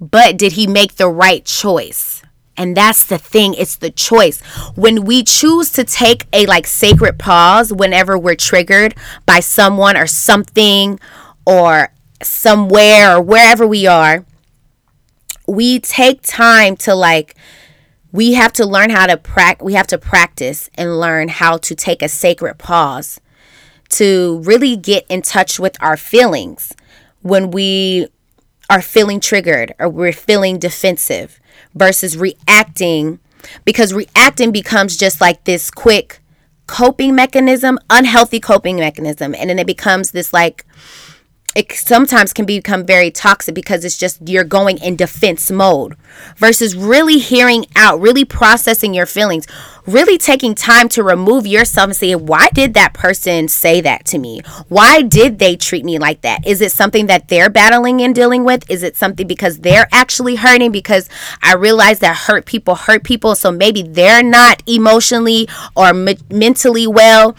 but 0.00 0.36
did 0.36 0.52
he 0.52 0.66
make 0.66 0.94
the 0.96 1.08
right 1.08 1.44
choice? 1.44 2.22
And 2.56 2.76
that's 2.76 3.04
the 3.04 3.18
thing. 3.18 3.54
It's 3.54 3.76
the 3.76 3.90
choice. 3.90 4.40
When 4.74 5.04
we 5.04 5.22
choose 5.22 5.70
to 5.72 5.84
take 5.84 6.26
a 6.32 6.46
like 6.46 6.66
sacred 6.66 7.18
pause 7.18 7.72
whenever 7.72 8.18
we're 8.18 8.34
triggered 8.36 8.94
by 9.26 9.40
someone 9.40 9.96
or 9.96 10.06
something 10.06 10.98
or 11.46 11.92
somewhere 12.22 13.16
or 13.16 13.22
wherever 13.22 13.66
we 13.66 13.86
are 13.86 14.24
we 15.46 15.80
take 15.80 16.20
time 16.22 16.76
to 16.76 16.94
like 16.94 17.34
we 18.12 18.34
have 18.34 18.52
to 18.54 18.66
learn 18.66 18.90
how 18.90 19.06
to 19.06 19.16
practice 19.16 19.64
we 19.64 19.74
have 19.74 19.86
to 19.88 19.98
practice 19.98 20.70
and 20.74 20.98
learn 20.98 21.28
how 21.28 21.58
to 21.58 21.74
take 21.74 22.02
a 22.02 22.08
sacred 22.08 22.58
pause 22.58 23.20
to 23.90 24.40
really 24.44 24.76
get 24.76 25.06
in 25.08 25.22
touch 25.22 25.58
with 25.58 25.76
our 25.80 25.96
feelings. 25.96 26.74
When 27.22 27.50
we 27.50 28.08
are 28.70 28.82
feeling 28.82 29.20
triggered 29.20 29.74
or 29.78 29.88
we're 29.88 30.12
feeling 30.12 30.58
defensive 30.58 31.40
versus 31.74 32.16
reacting 32.16 33.18
because 33.64 33.94
reacting 33.94 34.52
becomes 34.52 34.96
just 34.96 35.20
like 35.20 35.44
this 35.44 35.70
quick 35.70 36.20
coping 36.66 37.14
mechanism 37.14 37.78
unhealthy 37.90 38.40
coping 38.40 38.76
mechanism. 38.76 39.34
And 39.34 39.50
then 39.50 39.58
it 39.58 39.66
becomes 39.66 40.12
this 40.12 40.32
like 40.32 40.64
it 41.58 41.72
sometimes 41.72 42.32
can 42.32 42.46
become 42.46 42.86
very 42.86 43.10
toxic 43.10 43.52
because 43.52 43.84
it's 43.84 43.98
just 43.98 44.28
you're 44.28 44.44
going 44.44 44.78
in 44.78 44.94
defense 44.94 45.50
mode 45.50 45.96
versus 46.36 46.76
really 46.76 47.18
hearing 47.18 47.66
out, 47.74 48.00
really 48.00 48.24
processing 48.24 48.94
your 48.94 49.06
feelings, 49.06 49.44
really 49.84 50.16
taking 50.16 50.54
time 50.54 50.88
to 50.88 51.02
remove 51.02 51.48
yourself 51.48 51.86
and 51.86 51.96
say, 51.96 52.14
why 52.14 52.48
did 52.54 52.74
that 52.74 52.94
person 52.94 53.48
say 53.48 53.80
that 53.80 54.04
to 54.04 54.18
me? 54.20 54.40
Why 54.68 55.02
did 55.02 55.40
they 55.40 55.56
treat 55.56 55.84
me 55.84 55.98
like 55.98 56.20
that? 56.20 56.46
Is 56.46 56.60
it 56.60 56.70
something 56.70 57.06
that 57.08 57.26
they're 57.26 57.50
battling 57.50 58.02
and 58.02 58.14
dealing 58.14 58.44
with? 58.44 58.70
Is 58.70 58.84
it 58.84 58.96
something 58.96 59.26
because 59.26 59.58
they're 59.58 59.88
actually 59.90 60.36
hurting? 60.36 60.70
Because 60.70 61.08
I 61.42 61.54
realize 61.56 61.98
that 61.98 62.16
hurt 62.28 62.46
people 62.46 62.76
hurt 62.76 63.02
people. 63.02 63.34
So 63.34 63.50
maybe 63.50 63.82
they're 63.82 64.22
not 64.22 64.62
emotionally 64.68 65.48
or 65.74 65.92
me- 65.92 66.18
mentally 66.30 66.86
well. 66.86 67.34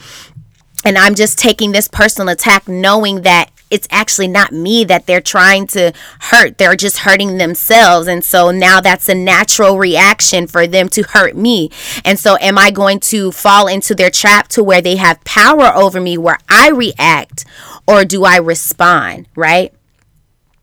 And 0.84 0.98
I'm 0.98 1.14
just 1.14 1.38
taking 1.38 1.72
this 1.72 1.88
personal 1.88 2.28
attack 2.28 2.68
knowing 2.68 3.22
that 3.22 3.50
it's 3.70 3.86
actually 3.90 4.28
not 4.28 4.52
me 4.52 4.84
that 4.84 5.06
they're 5.06 5.20
trying 5.20 5.66
to 5.68 5.92
hurt. 6.20 6.58
They're 6.58 6.76
just 6.76 6.98
hurting 6.98 7.38
themselves. 7.38 8.08
And 8.08 8.24
so 8.24 8.50
now 8.50 8.80
that's 8.80 9.08
a 9.08 9.14
natural 9.14 9.78
reaction 9.78 10.46
for 10.46 10.66
them 10.66 10.88
to 10.90 11.02
hurt 11.02 11.36
me. 11.36 11.70
And 12.04 12.18
so 12.18 12.36
am 12.40 12.58
I 12.58 12.70
going 12.70 13.00
to 13.00 13.30
fall 13.30 13.68
into 13.68 13.94
their 13.94 14.10
trap 14.10 14.48
to 14.48 14.64
where 14.64 14.82
they 14.82 14.96
have 14.96 15.22
power 15.24 15.74
over 15.74 16.00
me 16.00 16.18
where 16.18 16.38
I 16.48 16.70
react 16.70 17.44
or 17.86 18.04
do 18.04 18.24
I 18.24 18.36
respond, 18.36 19.28
right? 19.36 19.72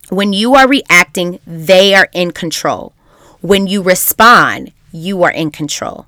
When 0.10 0.34
you 0.34 0.56
are 0.56 0.68
reacting, 0.68 1.40
they 1.46 1.94
are 1.96 2.10
in 2.14 2.32
control. 2.32 2.94
When 3.42 3.68
you 3.68 3.82
respond, 3.82 4.72
you 4.92 5.24
are 5.24 5.32
in 5.32 5.52
control. 5.52 6.08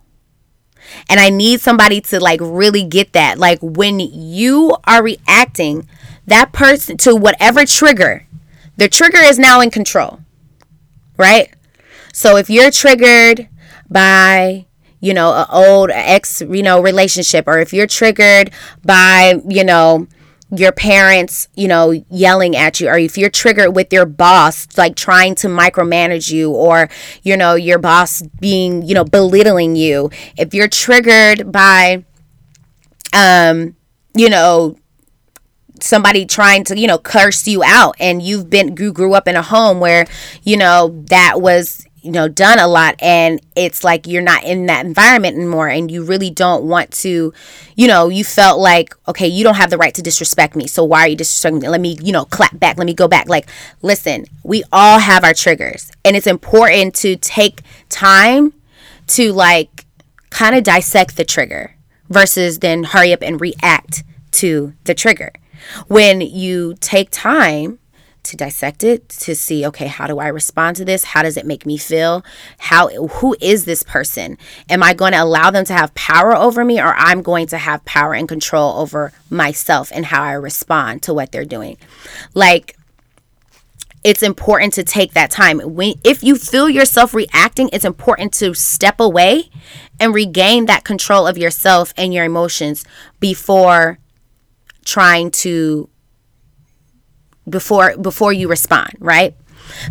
And 1.09 1.19
I 1.19 1.29
need 1.29 1.61
somebody 1.61 2.01
to 2.01 2.19
like 2.19 2.39
really 2.41 2.83
get 2.83 3.13
that. 3.13 3.37
Like 3.37 3.59
when 3.61 3.99
you 3.99 4.75
are 4.85 5.03
reacting, 5.03 5.87
that 6.29 6.51
person 6.53 6.97
to 6.97 7.15
whatever 7.15 7.65
trigger, 7.65 8.25
the 8.77 8.87
trigger 8.87 9.19
is 9.19 9.37
now 9.37 9.61
in 9.61 9.69
control, 9.69 10.19
right? 11.17 11.53
So 12.13 12.37
if 12.37 12.49
you're 12.49 12.71
triggered 12.71 13.49
by 13.89 14.65
you 15.01 15.13
know 15.13 15.33
an 15.33 15.45
old 15.49 15.89
ex 15.91 16.41
you 16.41 16.61
know 16.61 16.81
relationship 16.81 17.47
or 17.47 17.59
if 17.59 17.71
you're 17.71 17.87
triggered 17.87 18.51
by 18.83 19.41
you 19.47 19.63
know 19.63 20.07
your 20.51 20.71
parents, 20.71 21.47
you 21.55 21.67
know, 21.67 21.91
yelling 22.09 22.55
at 22.55 22.79
you, 22.79 22.89
or 22.89 22.97
if 22.97 23.17
you're 23.17 23.29
triggered 23.29 23.75
with 23.75 23.93
your 23.93 24.05
boss, 24.05 24.67
like 24.77 24.95
trying 24.95 25.35
to 25.35 25.47
micromanage 25.47 26.31
you, 26.31 26.51
or, 26.51 26.89
you 27.21 27.37
know, 27.37 27.53
your 27.53 27.77
boss 27.77 28.23
being, 28.39 28.81
you 28.81 28.95
know, 28.95 29.03
belittling 29.03 29.75
you, 29.75 30.09
if 30.37 30.53
you're 30.53 30.67
triggered 30.67 31.51
by, 31.51 32.03
um, 33.13 33.75
you 34.15 34.29
know, 34.29 34.75
somebody 35.83 36.25
trying 36.25 36.63
to 36.65 36.77
you 36.77 36.87
know 36.87 36.97
curse 36.97 37.47
you 37.47 37.63
out. 37.63 37.95
And 37.99 38.21
you've 38.21 38.49
been 38.49 38.75
you 38.77 38.91
grew 38.91 39.13
up 39.13 39.27
in 39.27 39.35
a 39.35 39.41
home 39.41 39.79
where 39.79 40.05
you 40.43 40.57
know 40.57 41.03
that 41.09 41.41
was 41.41 41.85
you 42.01 42.11
know 42.11 42.27
done 42.27 42.59
a 42.59 42.67
lot. 42.67 42.95
And 42.99 43.41
it's 43.55 43.83
like 43.83 44.07
you're 44.07 44.21
not 44.21 44.43
in 44.43 44.65
that 44.67 44.85
environment 44.85 45.35
anymore. 45.35 45.67
And 45.67 45.91
you 45.91 46.03
really 46.03 46.29
don't 46.29 46.63
want 46.63 46.91
to 46.91 47.33
you 47.75 47.87
know 47.87 48.09
you 48.09 48.23
felt 48.23 48.59
like 48.59 48.95
okay 49.07 49.27
you 49.27 49.43
don't 49.43 49.55
have 49.55 49.69
the 49.69 49.77
right 49.77 49.93
to 49.95 50.01
disrespect 50.01 50.55
me. 50.55 50.67
So 50.67 50.83
why 50.83 51.01
are 51.01 51.07
you 51.07 51.17
disrespecting 51.17 51.61
me? 51.61 51.69
Let 51.69 51.81
me 51.81 51.97
you 52.01 52.11
know 52.11 52.25
clap 52.25 52.57
back. 52.59 52.77
Let 52.77 52.85
me 52.85 52.93
go 52.93 53.07
back. 53.07 53.27
Like 53.27 53.47
listen 53.81 54.25
we 54.43 54.63
all 54.71 54.99
have 54.99 55.23
our 55.23 55.33
triggers. 55.33 55.91
And 56.05 56.15
it's 56.15 56.27
important 56.27 56.95
to 56.95 57.15
take 57.15 57.61
time 57.89 58.53
to 59.07 59.33
like 59.33 59.85
kind 60.29 60.55
of 60.55 60.63
dissect 60.63 61.17
the 61.17 61.25
trigger 61.25 61.75
versus 62.09 62.59
then 62.59 62.83
hurry 62.83 63.13
up 63.13 63.21
and 63.21 63.39
react 63.39 64.03
to 64.31 64.73
the 64.85 64.93
trigger 64.93 65.31
when 65.87 66.21
you 66.21 66.75
take 66.79 67.09
time 67.11 67.79
to 68.23 68.35
dissect 68.35 68.83
it 68.83 69.07
to 69.09 69.35
see 69.35 69.65
okay 69.65 69.87
how 69.87 70.05
do 70.05 70.19
i 70.19 70.27
respond 70.27 70.75
to 70.77 70.85
this? 70.85 71.03
How 71.03 71.21
does 71.21 71.37
it 71.37 71.45
make 71.45 71.65
me 71.65 71.77
feel? 71.77 72.23
How 72.57 72.89
who 72.89 73.35
is 73.41 73.65
this 73.65 73.83
person? 73.83 74.37
Am 74.69 74.83
i 74.83 74.93
going 74.93 75.13
to 75.13 75.23
allow 75.23 75.51
them 75.51 75.65
to 75.65 75.73
have 75.73 75.93
power 75.95 76.35
over 76.35 76.65
me 76.65 76.79
or 76.79 76.93
i'm 76.95 77.21
going 77.21 77.47
to 77.47 77.57
have 77.57 77.85
power 77.85 78.13
and 78.13 78.27
control 78.27 78.77
over 78.77 79.13
myself 79.29 79.91
and 79.93 80.05
how 80.07 80.23
i 80.23 80.33
respond 80.33 81.03
to 81.03 81.13
what 81.13 81.31
they're 81.31 81.45
doing? 81.45 81.77
Like 82.33 82.75
it's 84.01 84.23
important 84.23 84.73
to 84.73 84.83
take 84.83 85.11
that 85.13 85.29
time. 85.29 85.59
When 85.59 85.95
if 86.03 86.23
you 86.23 86.35
feel 86.37 86.69
yourself 86.69 87.13
reacting 87.13 87.69
it's 87.71 87.85
important 87.85 88.33
to 88.35 88.53
step 88.53 88.99
away 88.99 89.49
and 89.99 90.13
regain 90.13 90.65
that 90.65 90.83
control 90.83 91.27
of 91.27 91.37
yourself 91.37 91.93
and 91.97 92.13
your 92.13 92.25
emotions 92.25 92.85
before 93.19 93.98
trying 94.89 95.29
to 95.29 95.87
before 97.47 97.95
before 97.97 98.33
you 98.33 98.47
respond, 98.47 98.93
right? 98.99 99.35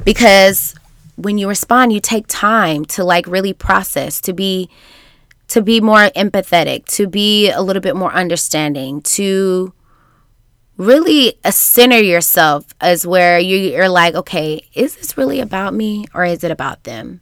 Because 0.05 0.75
when 1.17 1.39
you 1.39 1.49
respond, 1.49 1.93
you 1.93 2.01
take 2.01 2.27
time 2.27 2.85
to 2.87 3.05
like 3.05 3.27
really 3.27 3.53
process, 3.53 4.21
to 4.23 4.33
be 4.33 4.69
to 5.49 5.63
be 5.63 5.81
more 5.81 6.11
empathetic, 6.11 6.85
to 6.87 7.07
be 7.07 7.51
a 7.51 7.63
little 7.63 7.81
bit 7.81 7.97
more 7.97 8.13
understanding, 8.13 9.01
to 9.03 9.73
really 10.77 11.39
center 11.51 11.99
yourself 11.99 12.67
as 12.81 13.07
where 13.07 13.39
you, 13.39 13.75
are 13.77 13.89
like, 13.89 14.15
okay, 14.15 14.63
is 14.75 14.97
this 14.97 15.17
really 15.17 15.41
about 15.41 15.75
me 15.75 16.07
or 16.15 16.25
is 16.25 16.45
it 16.45 16.51
about 16.51 16.85
them? 16.85 17.21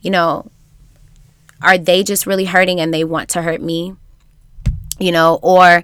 You 0.00 0.10
know, 0.10 0.50
are 1.62 1.78
they 1.78 2.02
just 2.02 2.26
really 2.26 2.44
hurting 2.44 2.80
and 2.80 2.92
they 2.92 3.02
want 3.02 3.30
to 3.30 3.42
hurt 3.42 3.62
me? 3.62 3.94
You 4.98 5.10
know, 5.10 5.40
or 5.42 5.82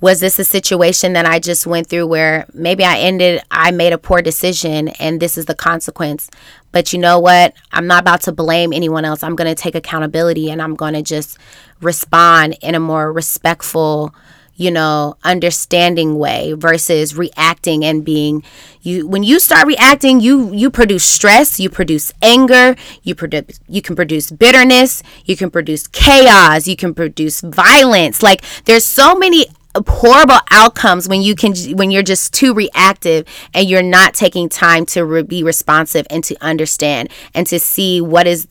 was 0.00 0.20
this 0.20 0.38
a 0.38 0.44
situation 0.44 1.12
that 1.14 1.26
I 1.26 1.38
just 1.38 1.66
went 1.66 1.86
through 1.86 2.06
where 2.06 2.46
maybe 2.54 2.84
I 2.84 2.98
ended, 2.98 3.42
I 3.50 3.70
made 3.70 3.92
a 3.92 3.98
poor 3.98 4.22
decision 4.22 4.88
and 4.88 5.20
this 5.20 5.36
is 5.36 5.46
the 5.46 5.54
consequence? 5.54 6.30
But 6.72 6.92
you 6.92 6.98
know 6.98 7.18
what? 7.18 7.54
I'm 7.72 7.86
not 7.86 8.02
about 8.02 8.22
to 8.22 8.32
blame 8.32 8.72
anyone 8.72 9.04
else. 9.04 9.22
I'm 9.22 9.36
going 9.36 9.54
to 9.54 9.60
take 9.60 9.74
accountability 9.74 10.50
and 10.50 10.62
I'm 10.62 10.74
going 10.74 10.94
to 10.94 11.02
just 11.02 11.38
respond 11.82 12.56
in 12.62 12.74
a 12.74 12.80
more 12.80 13.12
respectful, 13.12 14.14
you 14.60 14.70
know, 14.70 15.16
understanding 15.24 16.18
way 16.18 16.52
versus 16.52 17.16
reacting 17.16 17.82
and 17.82 18.04
being 18.04 18.44
you 18.82 19.08
when 19.08 19.22
you 19.22 19.40
start 19.40 19.66
reacting, 19.66 20.20
you 20.20 20.52
you 20.52 20.70
produce 20.70 21.02
stress, 21.02 21.58
you 21.58 21.70
produce 21.70 22.12
anger, 22.20 22.76
you 23.02 23.14
produce 23.14 23.58
you 23.68 23.80
can 23.80 23.96
produce 23.96 24.30
bitterness, 24.30 25.02
you 25.24 25.34
can 25.34 25.50
produce 25.50 25.86
chaos, 25.86 26.68
you 26.68 26.76
can 26.76 26.92
produce 26.92 27.40
violence. 27.40 28.22
Like 28.22 28.42
there's 28.66 28.84
so 28.84 29.14
many 29.14 29.46
horrible 29.74 30.40
outcomes 30.50 31.08
when 31.08 31.22
you 31.22 31.34
can 31.34 31.54
when 31.78 31.90
you're 31.90 32.02
just 32.02 32.34
too 32.34 32.52
reactive 32.52 33.26
and 33.54 33.66
you're 33.66 33.82
not 33.82 34.12
taking 34.12 34.50
time 34.50 34.84
to 34.84 35.06
re- 35.06 35.22
be 35.22 35.42
responsive 35.42 36.06
and 36.10 36.22
to 36.24 36.36
understand 36.42 37.08
and 37.32 37.46
to 37.46 37.58
see 37.58 38.02
what 38.02 38.26
is 38.26 38.46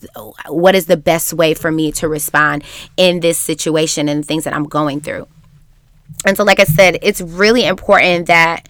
what 0.48 0.74
is 0.74 0.86
the 0.86 0.96
best 0.96 1.32
way 1.32 1.54
for 1.54 1.70
me 1.70 1.92
to 1.92 2.08
respond 2.08 2.64
in 2.96 3.20
this 3.20 3.38
situation 3.38 4.08
and 4.08 4.26
things 4.26 4.42
that 4.42 4.54
I'm 4.54 4.64
going 4.64 5.00
through. 5.00 5.28
And 6.26 6.36
so 6.36 6.44
like 6.44 6.60
I 6.60 6.64
said, 6.64 6.98
it's 7.02 7.20
really 7.20 7.64
important 7.64 8.26
that 8.26 8.68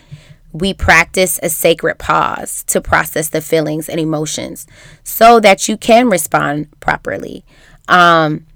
we 0.53 0.75
practice 0.75 1.39
a 1.43 1.49
sacred 1.49 1.99
pause 1.99 2.65
to 2.65 2.81
process 2.81 3.29
the 3.29 3.41
feelings 3.41 3.89
and 3.89 4.01
emotions 4.01 4.67
so 5.05 5.41
that 5.41 5.69
you 5.69 5.77
can 5.77 6.09
respond 6.09 6.69
properly. 6.81 7.45
Um, 7.89 8.47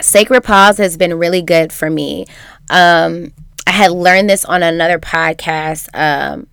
Sacred 0.00 0.44
Pause 0.44 0.78
has 0.78 0.96
been 0.96 1.14
really 1.18 1.42
good 1.42 1.72
for 1.72 1.90
me. 1.90 2.26
Um, 2.70 3.32
I 3.66 3.72
had 3.72 3.90
learned 3.90 4.30
this 4.30 4.44
on 4.44 4.62
another 4.62 4.98
podcast, 4.98 5.88
um, 5.94 6.46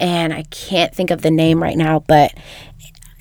and 0.00 0.32
I 0.32 0.42
can't 0.44 0.94
think 0.94 1.10
of 1.10 1.22
the 1.22 1.30
name 1.30 1.62
right 1.62 1.76
now, 1.76 2.00
but 2.00 2.34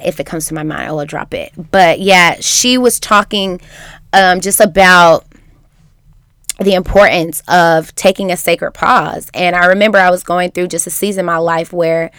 if 0.04 0.20
it 0.20 0.26
comes 0.26 0.48
to 0.48 0.54
my 0.54 0.64
mind, 0.64 0.90
I 0.90 0.92
will 0.92 1.06
drop 1.06 1.34
it. 1.34 1.54
But 1.72 2.00
yeah, 2.00 2.38
she 2.40 2.78
was 2.78 3.00
talking 3.00 3.62
um, 4.12 4.42
just 4.42 4.60
about 4.60 5.26
the 6.60 6.74
importance 6.76 7.42
of 7.48 7.94
taking 7.96 8.32
a 8.32 8.38
sacred 8.38 8.72
pause. 8.72 9.30
And 9.34 9.56
I 9.56 9.66
remember 9.68 9.98
I 9.98 10.12
was 10.12 10.24
going 10.24 10.52
through 10.52 10.68
just 10.68 10.88
a 10.88 10.92
season 10.92 11.22
in 11.22 11.26
my 11.26 11.38
life 11.38 11.74
where 11.74 12.12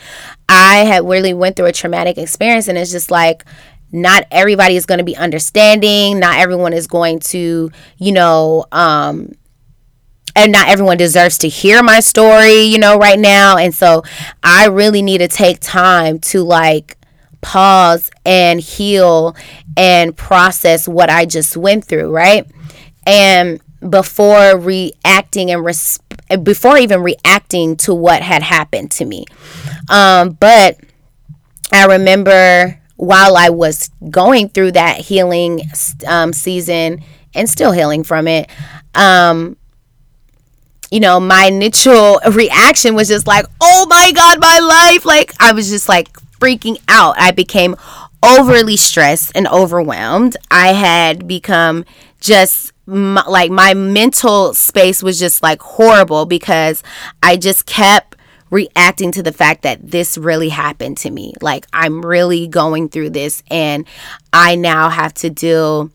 I 0.48 0.78
had 0.78 1.06
really 1.08 1.32
went 1.34 1.56
through 1.56 1.66
a 1.66 1.72
traumatic 1.72 2.18
experience, 2.18 2.68
and 2.68 2.76
it's 2.76 2.90
just 2.90 3.10
like 3.10 3.44
not 3.94 4.26
everybody 4.32 4.76
is 4.76 4.86
going 4.86 4.98
to 4.98 5.04
be 5.04 5.16
understanding 5.16 6.18
not 6.18 6.36
everyone 6.36 6.72
is 6.72 6.88
going 6.88 7.20
to 7.20 7.70
you 7.96 8.10
know 8.10 8.66
um 8.72 9.30
and 10.34 10.50
not 10.50 10.68
everyone 10.68 10.96
deserves 10.96 11.38
to 11.38 11.48
hear 11.48 11.80
my 11.80 12.00
story 12.00 12.62
you 12.62 12.76
know 12.76 12.98
right 12.98 13.20
now 13.20 13.56
and 13.56 13.72
so 13.72 14.02
i 14.42 14.66
really 14.66 15.00
need 15.00 15.18
to 15.18 15.28
take 15.28 15.60
time 15.60 16.18
to 16.18 16.42
like 16.42 16.98
pause 17.40 18.10
and 18.26 18.58
heal 18.60 19.36
and 19.76 20.16
process 20.16 20.88
what 20.88 21.08
i 21.08 21.24
just 21.24 21.56
went 21.56 21.84
through 21.84 22.10
right 22.10 22.50
and 23.06 23.60
before 23.88 24.58
reacting 24.58 25.50
and 25.50 25.64
res- 25.64 25.98
before 26.42 26.78
even 26.78 27.02
reacting 27.02 27.76
to 27.76 27.94
what 27.94 28.22
had 28.22 28.42
happened 28.42 28.90
to 28.90 29.04
me 29.04 29.24
um 29.90 30.30
but 30.30 30.78
i 31.72 31.84
remember 31.86 32.80
while 32.96 33.36
I 33.36 33.50
was 33.50 33.90
going 34.10 34.48
through 34.48 34.72
that 34.72 34.98
healing 34.98 35.60
um, 36.06 36.32
season 36.32 37.02
and 37.34 37.48
still 37.48 37.72
healing 37.72 38.04
from 38.04 38.28
it, 38.28 38.48
um, 38.94 39.56
you 40.90 41.00
know, 41.00 41.18
my 41.18 41.46
initial 41.46 42.20
reaction 42.30 42.94
was 42.94 43.08
just 43.08 43.26
like, 43.26 43.46
oh 43.60 43.86
my 43.88 44.12
God, 44.12 44.40
my 44.40 44.58
life. 44.60 45.04
Like, 45.04 45.32
I 45.40 45.52
was 45.52 45.70
just 45.70 45.88
like 45.88 46.12
freaking 46.38 46.80
out. 46.88 47.16
I 47.18 47.32
became 47.32 47.74
overly 48.22 48.76
stressed 48.76 49.32
and 49.34 49.48
overwhelmed. 49.48 50.36
I 50.50 50.68
had 50.68 51.26
become 51.26 51.84
just 52.20 52.72
my, 52.86 53.24
like 53.26 53.50
my 53.50 53.74
mental 53.74 54.54
space 54.54 55.02
was 55.02 55.18
just 55.18 55.42
like 55.42 55.60
horrible 55.60 56.26
because 56.26 56.82
I 57.22 57.36
just 57.36 57.66
kept 57.66 58.16
reacting 58.50 59.10
to 59.12 59.22
the 59.22 59.32
fact 59.32 59.62
that 59.62 59.90
this 59.90 60.16
really 60.16 60.50
happened 60.50 60.98
to 60.98 61.10
me. 61.10 61.34
Like 61.40 61.66
I'm 61.72 62.04
really 62.04 62.46
going 62.46 62.88
through 62.88 63.10
this 63.10 63.42
and 63.50 63.86
I 64.32 64.54
now 64.54 64.90
have 64.90 65.14
to 65.14 65.30
deal 65.30 65.90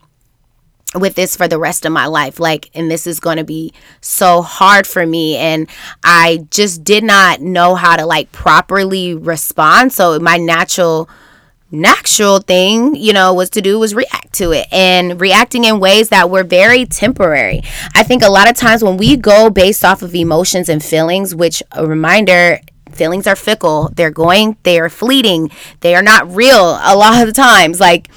with 0.96 1.16
this 1.16 1.36
for 1.36 1.48
the 1.48 1.60
rest 1.60 1.86
of 1.86 1.92
my 1.92 2.08
life 2.08 2.40
like 2.40 2.72
and 2.74 2.90
this 2.90 3.06
is 3.06 3.20
going 3.20 3.38
to 3.38 3.44
be 3.44 3.72
so 4.02 4.42
hard 4.42 4.88
for 4.88 5.06
me 5.06 5.38
and 5.38 5.70
i 6.04 6.44
just 6.50 6.84
did 6.84 7.04
not 7.04 7.40
know 7.42 7.76
how 7.76 7.96
to 7.96 8.08
like 8.08 8.32
properly 8.32 9.14
respond 9.14 9.94
so 9.94 10.18
my 10.20 10.36
natural 10.36 11.08
natural 11.72 12.40
thing, 12.40 12.96
you 12.96 13.14
know, 13.14 13.34
was 13.34 13.50
to 13.52 13.62
do 13.62 13.80
was 13.80 13.94
react 13.94 14.34
to 14.34 14.52
it 14.52 14.68
and 14.72 15.20
reacting 15.22 15.66
in 15.66 15.80
ways 15.80 16.10
that 16.10 16.30
were 16.30 16.44
very 16.44 16.86
temporary. 16.86 17.62
I 17.96 18.04
think 18.04 18.24
a 18.24 18.30
lot 18.30 18.50
of 18.50 18.56
times 18.56 18.84
when 18.84 18.98
we 18.98 19.18
go 19.18 19.50
based 19.50 19.86
off 19.86 20.02
of 20.02 20.16
emotions 20.16 20.70
and 20.70 20.84
feelings, 20.84 21.36
which 21.36 21.62
a 21.72 21.86
reminder 21.86 22.60
feelings 22.92 23.28
are 23.28 23.36
fickle, 23.36 23.92
they're 23.94 24.12
going, 24.12 24.58
they 24.64 24.80
are 24.80 24.90
fleeting, 24.90 25.52
they 25.82 25.96
are 25.96 26.02
not 26.02 26.34
real 26.34 26.80
a 26.82 26.96
lot 26.96 27.22
of 27.22 27.28
the 27.28 27.34
times. 27.34 27.80
Like 27.80 28.10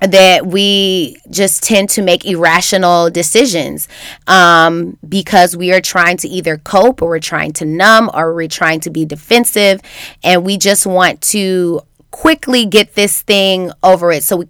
that 0.00 0.46
we 0.46 1.16
just 1.30 1.62
tend 1.62 1.88
to 1.88 2.02
make 2.02 2.24
irrational 2.24 3.08
decisions 3.08 3.86
um, 4.26 4.98
because 5.08 5.56
we 5.56 5.72
are 5.72 5.80
trying 5.80 6.16
to 6.16 6.28
either 6.28 6.56
cope 6.58 7.00
or 7.00 7.10
we're 7.10 7.18
trying 7.20 7.52
to 7.52 7.64
numb 7.64 8.10
or 8.12 8.34
we're 8.34 8.48
trying 8.48 8.80
to 8.80 8.90
be 8.90 9.04
defensive 9.04 9.80
and 10.24 10.44
we 10.44 10.58
just 10.58 10.86
want 10.86 11.20
to 11.20 11.80
quickly 12.12 12.64
get 12.64 12.94
this 12.94 13.22
thing 13.22 13.72
over 13.82 14.12
it. 14.12 14.22
So 14.22 14.36
we 14.36 14.48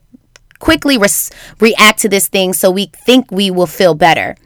quickly 0.58 0.98
res- 0.98 1.30
react 1.58 2.00
to 2.00 2.08
this 2.08 2.28
thing 2.28 2.52
so 2.52 2.70
we 2.70 2.86
think 2.86 3.30
we 3.30 3.50
will 3.50 3.66
feel 3.66 3.94
better. 3.94 4.36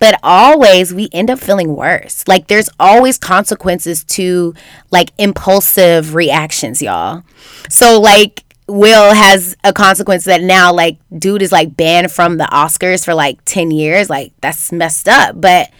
But 0.00 0.18
always 0.24 0.92
we 0.92 1.08
end 1.12 1.30
up 1.30 1.38
feeling 1.38 1.76
worse. 1.76 2.26
Like 2.26 2.48
there's 2.48 2.68
always 2.80 3.18
consequences 3.18 4.02
to 4.04 4.52
like 4.90 5.12
impulsive 5.16 6.16
reactions, 6.16 6.82
y'all. 6.82 7.22
So 7.68 8.00
like 8.00 8.42
Will 8.66 9.14
has 9.14 9.56
a 9.64 9.72
consequence 9.72 10.24
that 10.24 10.42
now 10.42 10.72
like 10.72 10.98
dude 11.16 11.42
is 11.42 11.52
like 11.52 11.76
banned 11.76 12.10
from 12.10 12.38
the 12.38 12.44
Oscars 12.44 13.04
for 13.04 13.14
like 13.14 13.44
10 13.44 13.70
years. 13.70 14.10
Like 14.10 14.32
that's 14.40 14.72
messed 14.72 15.08
up, 15.08 15.40
but 15.40 15.70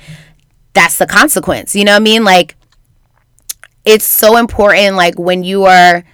that's 0.72 0.98
the 0.98 1.06
consequence. 1.06 1.74
You 1.74 1.84
know 1.84 1.92
what 1.92 2.00
I 2.02 2.04
mean? 2.04 2.22
Like 2.22 2.54
it's 3.84 4.04
so 4.04 4.36
important 4.36 4.96
like 4.96 5.18
when 5.18 5.42
you 5.42 5.64
are 5.64 6.04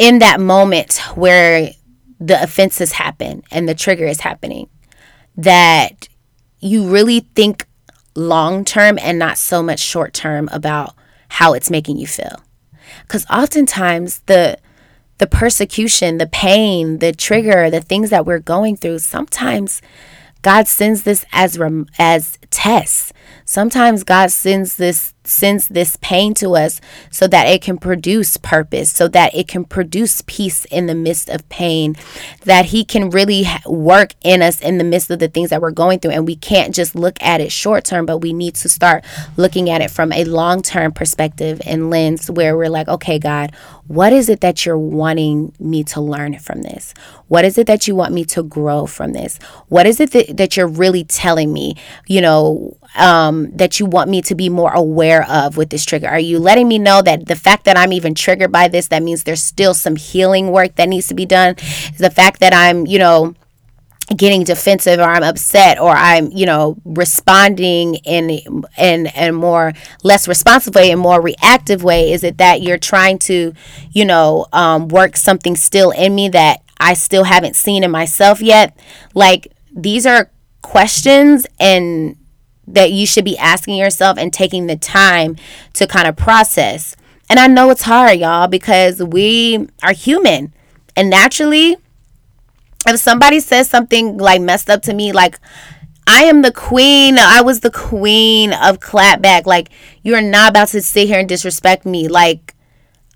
in 0.00 0.18
that 0.20 0.40
moment 0.40 0.96
where 1.14 1.72
the 2.18 2.42
offenses 2.42 2.92
happen 2.92 3.42
and 3.50 3.68
the 3.68 3.74
trigger 3.74 4.06
is 4.06 4.20
happening 4.20 4.66
that 5.36 6.08
you 6.58 6.88
really 6.88 7.20
think 7.34 7.66
long 8.14 8.64
term 8.64 8.98
and 9.02 9.18
not 9.18 9.36
so 9.36 9.62
much 9.62 9.78
short 9.78 10.14
term 10.14 10.48
about 10.52 10.94
how 11.28 11.52
it's 11.52 11.70
making 11.70 11.98
you 11.98 12.06
feel. 12.06 12.42
Because 13.02 13.26
oftentimes 13.30 14.20
the 14.20 14.58
the 15.18 15.26
persecution 15.26 16.16
the 16.16 16.26
pain 16.26 16.98
the 16.98 17.12
trigger 17.12 17.68
the 17.68 17.82
things 17.82 18.08
that 18.08 18.24
we're 18.24 18.38
going 18.38 18.74
through 18.74 18.98
sometimes 18.98 19.82
god 20.40 20.66
sends 20.66 21.02
this 21.02 21.26
as 21.30 21.58
rem- 21.58 21.86
as 21.98 22.38
tests 22.48 23.12
sometimes 23.50 24.04
god 24.04 24.30
sends 24.30 24.76
this 24.76 25.14
sends 25.30 25.68
this 25.68 25.96
pain 26.00 26.34
to 26.34 26.56
us 26.56 26.80
so 27.10 27.26
that 27.26 27.46
it 27.46 27.62
can 27.62 27.78
produce 27.78 28.36
purpose, 28.36 28.90
so 28.90 29.08
that 29.08 29.34
it 29.34 29.48
can 29.48 29.64
produce 29.64 30.22
peace 30.26 30.64
in 30.66 30.86
the 30.86 30.94
midst 30.94 31.28
of 31.28 31.48
pain, 31.48 31.96
that 32.44 32.66
He 32.66 32.84
can 32.84 33.10
really 33.10 33.44
work 33.66 34.14
in 34.22 34.42
us 34.42 34.60
in 34.60 34.78
the 34.78 34.84
midst 34.84 35.10
of 35.10 35.18
the 35.18 35.28
things 35.28 35.50
that 35.50 35.60
we're 35.60 35.70
going 35.70 36.00
through. 36.00 36.12
And 36.12 36.26
we 36.26 36.36
can't 36.36 36.74
just 36.74 36.94
look 36.94 37.22
at 37.22 37.40
it 37.40 37.52
short 37.52 37.84
term, 37.84 38.06
but 38.06 38.18
we 38.18 38.32
need 38.32 38.54
to 38.56 38.68
start 38.68 39.04
looking 39.36 39.70
at 39.70 39.80
it 39.80 39.90
from 39.90 40.12
a 40.12 40.24
long 40.24 40.62
term 40.62 40.92
perspective 40.92 41.60
and 41.64 41.90
lens 41.90 42.30
where 42.30 42.56
we're 42.56 42.70
like, 42.70 42.88
okay, 42.88 43.18
God, 43.18 43.54
what 43.86 44.12
is 44.12 44.28
it 44.28 44.40
that 44.40 44.64
you're 44.64 44.78
wanting 44.78 45.52
me 45.58 45.84
to 45.84 46.00
learn 46.00 46.38
from 46.38 46.62
this? 46.62 46.94
What 47.28 47.44
is 47.44 47.58
it 47.58 47.66
that 47.66 47.86
you 47.86 47.94
want 47.94 48.14
me 48.14 48.24
to 48.26 48.42
grow 48.42 48.86
from 48.86 49.12
this? 49.12 49.38
What 49.68 49.86
is 49.86 50.00
it 50.00 50.12
that, 50.12 50.36
that 50.36 50.56
you're 50.56 50.68
really 50.68 51.04
telling 51.04 51.52
me, 51.52 51.76
you 52.06 52.20
know, 52.20 52.76
um, 52.96 53.50
that 53.56 53.78
you 53.78 53.86
want 53.86 54.10
me 54.10 54.22
to 54.22 54.34
be 54.34 54.48
more 54.48 54.72
aware 54.72 55.28
of 55.28 55.56
with 55.56 55.70
this 55.70 55.84
trigger? 55.84 56.08
Are 56.08 56.18
you 56.18 56.38
letting 56.38 56.68
me 56.68 56.78
know 56.78 57.02
that 57.02 57.26
the 57.26 57.36
fact 57.36 57.64
that 57.64 57.76
I'm 57.76 57.92
even 57.92 58.14
triggered 58.14 58.52
by 58.52 58.68
this, 58.68 58.88
that 58.88 59.02
means 59.02 59.24
there's 59.24 59.42
still 59.42 59.74
some 59.74 59.96
healing 59.96 60.50
work 60.50 60.76
that 60.76 60.88
needs 60.88 61.08
to 61.08 61.14
be 61.14 61.26
done? 61.26 61.54
The 61.98 62.10
fact 62.10 62.40
that 62.40 62.52
I'm, 62.52 62.86
you 62.86 62.98
know, 62.98 63.34
getting 64.16 64.42
defensive 64.42 64.98
or 64.98 65.04
I'm 65.04 65.22
upset 65.22 65.78
or 65.78 65.90
I'm, 65.90 66.30
you 66.32 66.46
know, 66.46 66.76
responding 66.84 67.96
in 67.96 68.64
in 68.76 69.06
a 69.14 69.30
more 69.30 69.72
less 70.02 70.26
responsive 70.26 70.74
way 70.74 70.90
and 70.90 71.00
more 71.00 71.20
reactive 71.20 71.84
way? 71.84 72.12
Is 72.12 72.24
it 72.24 72.38
that 72.38 72.62
you're 72.62 72.78
trying 72.78 73.18
to, 73.20 73.54
you 73.92 74.04
know, 74.04 74.46
um, 74.52 74.88
work 74.88 75.16
something 75.16 75.56
still 75.56 75.90
in 75.92 76.14
me 76.14 76.28
that 76.30 76.62
I 76.78 76.94
still 76.94 77.24
haven't 77.24 77.56
seen 77.56 77.84
in 77.84 77.90
myself 77.90 78.40
yet? 78.40 78.76
Like 79.14 79.52
these 79.74 80.06
are 80.06 80.30
questions 80.62 81.46
and 81.58 82.16
that 82.74 82.92
you 82.92 83.06
should 83.06 83.24
be 83.24 83.38
asking 83.38 83.76
yourself 83.76 84.18
and 84.18 84.32
taking 84.32 84.66
the 84.66 84.76
time 84.76 85.36
to 85.74 85.86
kind 85.86 86.08
of 86.08 86.16
process. 86.16 86.96
And 87.28 87.38
I 87.38 87.46
know 87.46 87.70
it's 87.70 87.82
hard, 87.82 88.18
y'all, 88.18 88.48
because 88.48 89.02
we 89.02 89.68
are 89.82 89.92
human. 89.92 90.52
And 90.96 91.10
naturally, 91.10 91.76
if 92.86 93.00
somebody 93.00 93.40
says 93.40 93.68
something 93.68 94.18
like 94.18 94.40
messed 94.40 94.68
up 94.68 94.82
to 94.82 94.94
me, 94.94 95.12
like 95.12 95.38
I 96.06 96.24
am 96.24 96.42
the 96.42 96.52
queen, 96.52 97.18
I 97.18 97.42
was 97.42 97.60
the 97.60 97.70
queen 97.70 98.52
of 98.52 98.80
clapback. 98.80 99.46
Like, 99.46 99.70
you're 100.02 100.20
not 100.20 100.50
about 100.50 100.68
to 100.68 100.82
sit 100.82 101.06
here 101.06 101.20
and 101.20 101.28
disrespect 101.28 101.86
me. 101.86 102.08
Like, 102.08 102.54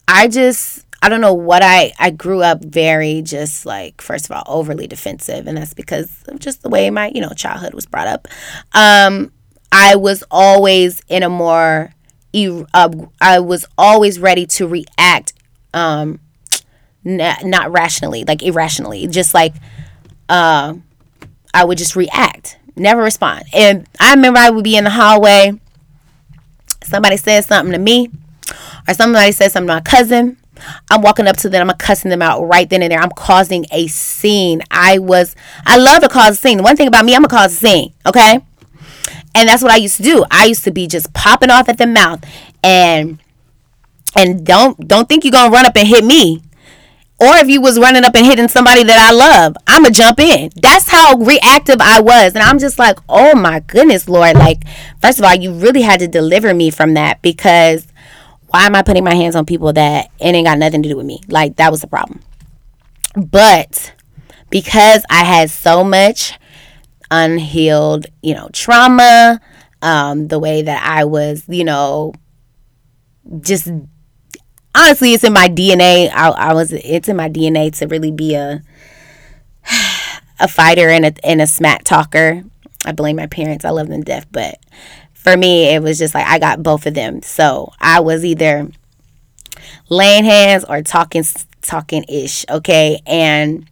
I 0.07 0.29
just 0.29 0.85
I 1.05 1.11
don't 1.11 1.21
know 1.21 1.35
what 1.35 1.63
I 1.63 1.93
I 1.99 2.09
grew 2.09 2.43
up 2.43 2.65
very 2.65 3.21
just 3.21 3.67
like 3.67 4.01
first 4.01 4.25
of 4.25 4.33
all 4.33 4.45
overly 4.47 4.87
defensive 4.87 5.47
and 5.47 5.59
that's 5.59 5.75
because 5.75 6.11
of 6.29 6.39
just 6.39 6.63
the 6.63 6.71
way 6.71 6.89
my 6.89 7.13
you 7.15 7.21
know 7.21 7.29
childhood 7.31 7.75
was 7.75 7.85
brought 7.85 8.07
up. 8.07 8.27
Um 8.73 9.31
I 9.77 9.97
was 9.97 10.23
always 10.31 11.03
in 11.09 11.25
a 11.25 11.29
more, 11.29 11.93
uh, 12.33 12.89
I 13.21 13.41
was 13.41 13.67
always 13.77 14.21
ready 14.21 14.47
to 14.47 14.69
react, 14.69 15.33
um, 15.75 16.21
n- 17.05 17.37
not 17.43 17.73
rationally, 17.73 18.25
like 18.25 18.41
irrationally, 18.45 19.09
just 19.09 19.35
like, 19.35 19.53
uh, 20.29 20.75
I 21.53 21.65
would 21.65 21.77
just 21.77 21.97
react, 21.97 22.57
never 22.77 23.03
respond. 23.03 23.47
And 23.53 23.89
I 23.99 24.15
remember 24.15 24.39
I 24.39 24.51
would 24.51 24.63
be 24.63 24.77
in 24.77 24.85
the 24.85 24.91
hallway, 24.91 25.59
somebody 26.85 27.17
says 27.17 27.47
something 27.47 27.73
to 27.73 27.79
me, 27.79 28.11
or 28.87 28.95
somebody 28.95 29.33
says 29.33 29.53
something 29.53 29.67
to 29.67 29.75
my 29.75 29.81
cousin. 29.81 30.37
I'm 30.89 31.03
walking 31.03 31.27
up 31.27 31.37
to 31.39 31.49
them, 31.49 31.69
I'm 31.69 31.77
cussing 31.79 32.11
them 32.11 32.23
out 32.23 32.45
right 32.45 32.71
then 32.71 32.81
and 32.81 32.93
there. 32.93 33.01
I'm 33.01 33.11
causing 33.11 33.67
a 33.73 33.89
scene. 33.89 34.63
I 34.71 34.99
was, 35.01 35.35
I 35.67 35.79
love 35.79 36.03
to 36.03 36.09
cause 36.09 36.35
a 36.35 36.41
scene. 36.41 36.63
One 36.63 36.77
thing 36.77 36.87
about 36.87 37.05
me, 37.05 37.17
I'm 37.17 37.23
gonna 37.23 37.41
cause 37.43 37.55
a 37.55 37.57
scene, 37.57 37.93
okay? 38.07 38.39
And 39.35 39.49
that's 39.49 39.63
what 39.63 39.73
I 39.73 39.77
used 39.77 39.97
to 39.97 40.03
do. 40.03 40.25
I 40.31 40.45
used 40.47 40.65
to 40.65 40.71
be 40.71 40.87
just 40.87 41.13
popping 41.13 41.51
off 41.51 41.69
at 41.69 41.79
the 41.79 41.87
mouth 41.87 42.25
and 42.63 43.19
and 44.17 44.47
don't 44.47 44.87
don't 44.87 45.09
think 45.09 45.25
you're 45.25 45.33
gonna 45.33 45.51
run 45.51 45.67
up 45.67 45.77
and 45.77 45.89
hit 45.89 46.05
me. 46.05 46.43
Or 47.21 47.37
if 47.37 47.49
you 47.49 47.61
was 47.61 47.79
running 47.79 48.05
up 48.05 48.15
and 48.17 48.27
hitting 48.27 48.49
somebody 48.49 48.83
that 48.83 48.99
I 48.99 49.13
love, 49.13 49.57
I'ma 49.69 49.91
jump 49.91 50.19
in. 50.19 50.51
That's 50.57 50.89
how 50.89 51.17
reactive 51.17 51.81
I 51.81 52.01
was. 52.01 52.35
And 52.35 52.43
I'm 52.43 52.59
just 52.59 52.79
like, 52.79 52.99
oh 53.09 53.37
my 53.37 53.61
goodness, 53.61 54.09
Lord. 54.09 54.35
Like, 54.35 54.65
first 55.01 55.21
of 55.21 55.25
all, 55.25 55.35
you 55.35 55.53
really 55.53 55.83
had 55.83 56.01
to 56.01 56.09
deliver 56.09 56.53
me 56.53 56.71
from 56.71 56.95
that 56.95 57.23
because 57.23 57.87
why 58.49 58.67
am 58.67 58.75
I 58.75 58.83
putting 58.83 59.05
my 59.05 59.15
hands 59.15 59.37
on 59.37 59.47
people 59.47 59.73
that 59.73 60.11
it 60.21 60.35
ain't 60.35 60.47
got 60.47 60.59
nothing 60.59 60.83
to 60.83 60.89
do 60.89 60.97
with 60.97 61.07
me? 61.07 61.21
Like 61.29 61.57
that 61.57 61.71
was 61.71 61.81
the 61.81 61.87
problem. 61.87 62.21
But 63.17 63.95
because 64.51 65.05
I 65.11 65.25
had 65.25 65.51
so 65.51 65.83
much 65.83 66.39
unhealed, 67.11 68.07
you 68.23 68.35
know, 68.35 68.49
trauma, 68.53 69.41
um, 69.83 70.29
the 70.29 70.39
way 70.39 70.63
that 70.63 70.83
I 70.85 71.05
was, 71.05 71.45
you 71.49 71.65
know, 71.65 72.15
just 73.41 73.71
honestly, 74.75 75.15
it's 75.15 75.25
in 75.25 75.33
my 75.33 75.49
DNA. 75.49 76.11
I, 76.13 76.29
I 76.31 76.55
was, 76.55 76.73
it's 76.73 77.09
in 77.09 77.17
my 77.17 77.29
DNA 77.29 77.77
to 77.79 77.87
really 77.87 78.13
be 78.13 78.35
a 78.35 78.63
a 80.41 80.49
fighter 80.49 80.89
and 80.89 81.07
a 81.07 81.27
and 81.27 81.41
a 81.41 81.47
smack 81.47 81.85
talker. 81.85 82.43
I 82.85 82.93
blame 82.93 83.17
my 83.17 83.27
parents. 83.27 83.65
I 83.65 83.71
love 83.71 83.89
them 83.89 84.03
death, 84.03 84.27
but 84.31 84.59
for 85.13 85.37
me, 85.37 85.75
it 85.75 85.83
was 85.83 85.99
just 85.99 86.15
like 86.15 86.27
I 86.27 86.39
got 86.39 86.63
both 86.63 86.87
of 86.87 86.95
them. 86.95 87.23
So 87.23 87.73
I 87.81 88.01
was 88.01 88.25
either 88.25 88.69
laying 89.89 90.25
hands 90.25 90.65
or 90.65 90.83
talking 90.83 91.25
talking 91.63 92.05
ish. 92.09 92.45
Okay, 92.51 93.01
and 93.07 93.69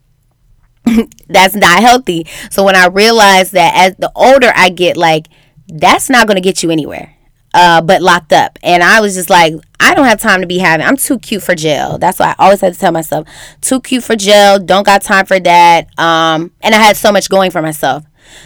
that's 1.28 1.54
not 1.54 1.80
healthy. 1.80 2.26
So 2.50 2.64
when 2.64 2.76
I 2.76 2.86
realized 2.86 3.52
that 3.52 3.74
as 3.74 3.96
the 3.96 4.10
older 4.14 4.52
I 4.54 4.70
get, 4.70 4.96
like 4.96 5.28
that's 5.68 6.10
not 6.10 6.26
going 6.26 6.36
to 6.36 6.40
get 6.42 6.62
you 6.62 6.70
anywhere. 6.70 7.16
Uh, 7.54 7.82
but 7.82 8.00
locked 8.00 8.32
up. 8.32 8.58
And 8.62 8.82
I 8.82 9.02
was 9.02 9.14
just 9.14 9.28
like, 9.28 9.52
I 9.78 9.94
don't 9.94 10.06
have 10.06 10.18
time 10.18 10.40
to 10.40 10.46
be 10.46 10.56
having. 10.56 10.86
I'm 10.86 10.96
too 10.96 11.18
cute 11.18 11.42
for 11.42 11.54
jail. 11.54 11.98
That's 11.98 12.18
why 12.18 12.34
I 12.38 12.44
always 12.44 12.62
had 12.62 12.72
to 12.72 12.78
tell 12.80 12.92
myself, 12.92 13.28
too 13.60 13.78
cute 13.82 14.02
for 14.02 14.16
jail. 14.16 14.58
Don't 14.58 14.86
got 14.86 15.02
time 15.02 15.26
for 15.26 15.38
that. 15.38 15.88
Um, 15.98 16.52
and 16.62 16.74
I 16.74 16.78
had 16.78 16.96
so 16.96 17.12
much 17.12 17.28
going 17.28 17.50
for 17.50 17.60
myself. 17.60 18.04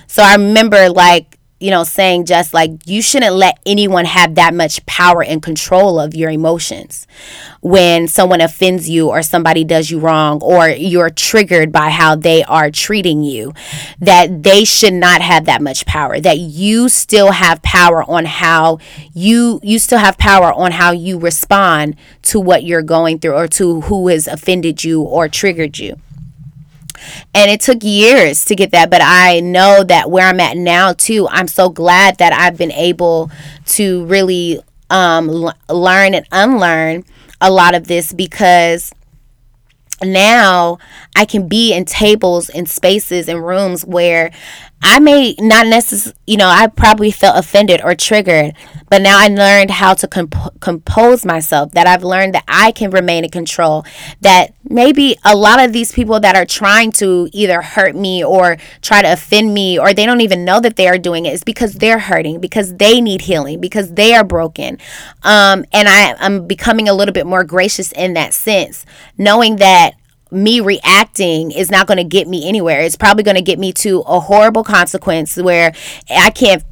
So 0.08 0.24
I 0.24 0.34
remember 0.34 0.88
like 0.88 1.35
you 1.58 1.70
know, 1.70 1.84
saying 1.84 2.26
just 2.26 2.52
like 2.52 2.70
you 2.84 3.00
shouldn't 3.00 3.34
let 3.34 3.58
anyone 3.64 4.04
have 4.04 4.34
that 4.34 4.52
much 4.52 4.84
power 4.84 5.22
and 5.22 5.42
control 5.42 5.98
of 5.98 6.14
your 6.14 6.28
emotions 6.28 7.06
when 7.62 8.06
someone 8.08 8.42
offends 8.42 8.90
you 8.90 9.08
or 9.08 9.22
somebody 9.22 9.64
does 9.64 9.90
you 9.90 9.98
wrong 9.98 10.38
or 10.42 10.68
you're 10.68 11.08
triggered 11.08 11.72
by 11.72 11.88
how 11.88 12.14
they 12.14 12.44
are 12.44 12.70
treating 12.70 13.22
you. 13.22 13.54
That 13.98 14.42
they 14.42 14.64
should 14.64 14.92
not 14.92 15.22
have 15.22 15.46
that 15.46 15.62
much 15.62 15.86
power. 15.86 16.20
That 16.20 16.38
you 16.38 16.90
still 16.90 17.32
have 17.32 17.62
power 17.62 18.04
on 18.04 18.26
how 18.26 18.78
you 19.14 19.58
you 19.62 19.78
still 19.78 19.98
have 19.98 20.18
power 20.18 20.52
on 20.52 20.72
how 20.72 20.92
you 20.92 21.18
respond 21.18 21.96
to 22.22 22.38
what 22.38 22.64
you're 22.64 22.82
going 22.82 23.18
through 23.18 23.34
or 23.34 23.48
to 23.48 23.80
who 23.82 24.08
has 24.08 24.26
offended 24.26 24.84
you 24.84 25.00
or 25.00 25.28
triggered 25.28 25.78
you. 25.78 25.96
And 27.34 27.50
it 27.50 27.60
took 27.60 27.82
years 27.82 28.44
to 28.46 28.54
get 28.56 28.70
that, 28.72 28.90
but 28.90 29.00
I 29.02 29.40
know 29.40 29.84
that 29.84 30.10
where 30.10 30.26
I'm 30.28 30.40
at 30.40 30.56
now 30.56 30.92
too, 30.92 31.28
I'm 31.30 31.48
so 31.48 31.68
glad 31.68 32.18
that 32.18 32.32
I've 32.32 32.56
been 32.56 32.72
able 32.72 33.30
to 33.66 34.04
really 34.06 34.60
um, 34.90 35.28
l- 35.30 35.54
learn 35.68 36.14
and 36.14 36.26
unlearn 36.32 37.04
a 37.40 37.50
lot 37.50 37.74
of 37.74 37.86
this 37.86 38.12
because 38.12 38.92
now 40.02 40.78
I 41.16 41.24
can 41.24 41.48
be 41.48 41.72
in 41.72 41.84
tables 41.84 42.48
and 42.50 42.68
spaces 42.68 43.28
and 43.28 43.44
rooms 43.44 43.84
where 43.84 44.30
I 44.82 44.98
may 44.98 45.34
not 45.40 45.66
necessarily, 45.66 46.18
you 46.26 46.36
know, 46.36 46.48
I 46.48 46.66
probably 46.68 47.10
felt 47.10 47.38
offended 47.38 47.80
or 47.82 47.94
triggered, 47.94 48.54
but 48.88 49.02
now 49.02 49.18
I 49.18 49.28
learned 49.28 49.70
how 49.70 49.94
to 49.94 50.06
comp- 50.06 50.60
compose 50.60 51.24
myself, 51.24 51.72
that 51.72 51.86
I've 51.86 52.04
learned 52.04 52.34
that 52.34 52.44
I 52.46 52.72
can 52.72 52.90
remain 52.90 53.24
in 53.24 53.30
control, 53.30 53.84
that 54.20 54.54
maybe 54.64 55.16
a 55.24 55.34
lot 55.34 55.64
of 55.64 55.72
these 55.72 55.92
people 55.92 56.20
that 56.20 56.36
are 56.36 56.44
trying 56.44 56.92
to 56.92 57.28
either 57.32 57.62
hurt 57.62 57.96
me 57.96 58.22
or 58.22 58.58
try 58.80 59.02
to 59.02 59.12
offend 59.12 59.54
me, 59.54 59.78
or 59.78 59.92
they 59.92 60.06
don't 60.06 60.20
even 60.20 60.44
know 60.44 60.60
that 60.60 60.76
they 60.76 60.88
are 60.88 60.98
doing 60.98 61.26
it, 61.26 61.32
is 61.32 61.42
because 61.42 61.74
they're 61.74 61.98
hurting, 61.98 62.38
because 62.40 62.74
they 62.74 63.00
need 63.00 63.22
healing, 63.22 63.60
because 63.60 63.94
they 63.94 64.14
are 64.14 64.24
broken. 64.24 64.78
Um, 65.22 65.64
and 65.72 65.88
I, 65.88 66.14
I'm 66.20 66.46
becoming 66.46 66.88
a 66.88 66.94
little 66.94 67.14
bit 67.14 67.26
more 67.26 67.44
gracious 67.44 67.92
in 67.92 68.14
that 68.14 68.34
sense, 68.34 68.86
knowing 69.18 69.56
that 69.56 69.94
me 70.30 70.60
reacting 70.60 71.50
is 71.50 71.70
not 71.70 71.86
going 71.86 71.98
to 71.98 72.04
get 72.04 72.26
me 72.26 72.48
anywhere. 72.48 72.80
It's 72.80 72.96
probably 72.96 73.22
going 73.22 73.36
to 73.36 73.42
get 73.42 73.58
me 73.58 73.72
to 73.74 74.00
a 74.00 74.20
horrible 74.20 74.64
consequence 74.64 75.36
where 75.36 75.72
I 76.10 76.30
can't, 76.30 76.64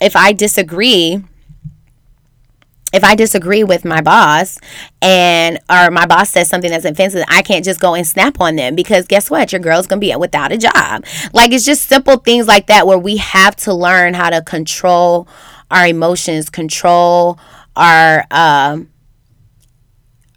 if 0.00 0.16
I 0.16 0.32
disagree, 0.32 1.22
if 2.92 3.04
I 3.04 3.14
disagree 3.14 3.64
with 3.64 3.84
my 3.84 4.00
boss 4.00 4.58
and 5.02 5.58
or 5.70 5.90
my 5.90 6.06
boss 6.06 6.30
says 6.30 6.48
something 6.48 6.70
that's 6.70 6.86
offensive, 6.86 7.24
I 7.28 7.42
can't 7.42 7.64
just 7.64 7.80
go 7.80 7.94
and 7.94 8.06
snap 8.06 8.40
on 8.40 8.56
them 8.56 8.74
because 8.74 9.06
guess 9.06 9.30
what? 9.30 9.52
Your 9.52 9.60
girl's 9.60 9.86
gonna 9.86 10.00
be 10.00 10.14
without 10.16 10.52
a 10.52 10.56
job. 10.56 11.04
Like 11.34 11.52
it's 11.52 11.64
just 11.64 11.86
simple 11.86 12.16
things 12.16 12.46
like 12.46 12.68
that 12.68 12.86
where 12.86 12.98
we 12.98 13.18
have 13.18 13.56
to 13.56 13.74
learn 13.74 14.14
how 14.14 14.30
to 14.30 14.40
control 14.40 15.28
our 15.70 15.86
emotions, 15.86 16.48
control 16.48 17.38
our 17.74 18.24
um 18.30 18.88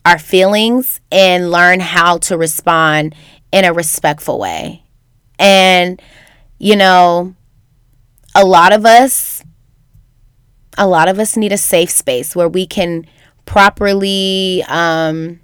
our 0.09 0.17
feelings 0.17 1.01
and 1.11 1.51
learn 1.51 1.79
how 1.79 2.17
to 2.17 2.35
respond 2.35 3.13
in 3.51 3.63
a 3.63 3.71
respectful 3.71 4.39
way. 4.39 4.83
And, 5.37 6.01
you 6.57 6.75
know, 6.75 7.35
a 8.33 8.43
lot 8.43 8.73
of 8.73 8.87
us, 8.87 9.43
a 10.79 10.87
lot 10.87 11.09
of 11.09 11.19
us 11.19 11.37
need 11.37 11.51
a 11.51 11.57
safe 11.57 11.91
space 11.91 12.35
where 12.35 12.49
we 12.49 12.65
can 12.65 13.05
properly, 13.45 14.63
um, 14.67 15.39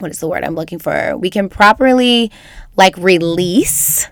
what 0.00 0.10
is 0.10 0.20
the 0.20 0.28
word 0.28 0.44
I'm 0.44 0.54
looking 0.54 0.78
for? 0.78 1.16
We 1.16 1.30
can 1.30 1.48
properly 1.48 2.30
like 2.76 2.94
release 2.98 4.06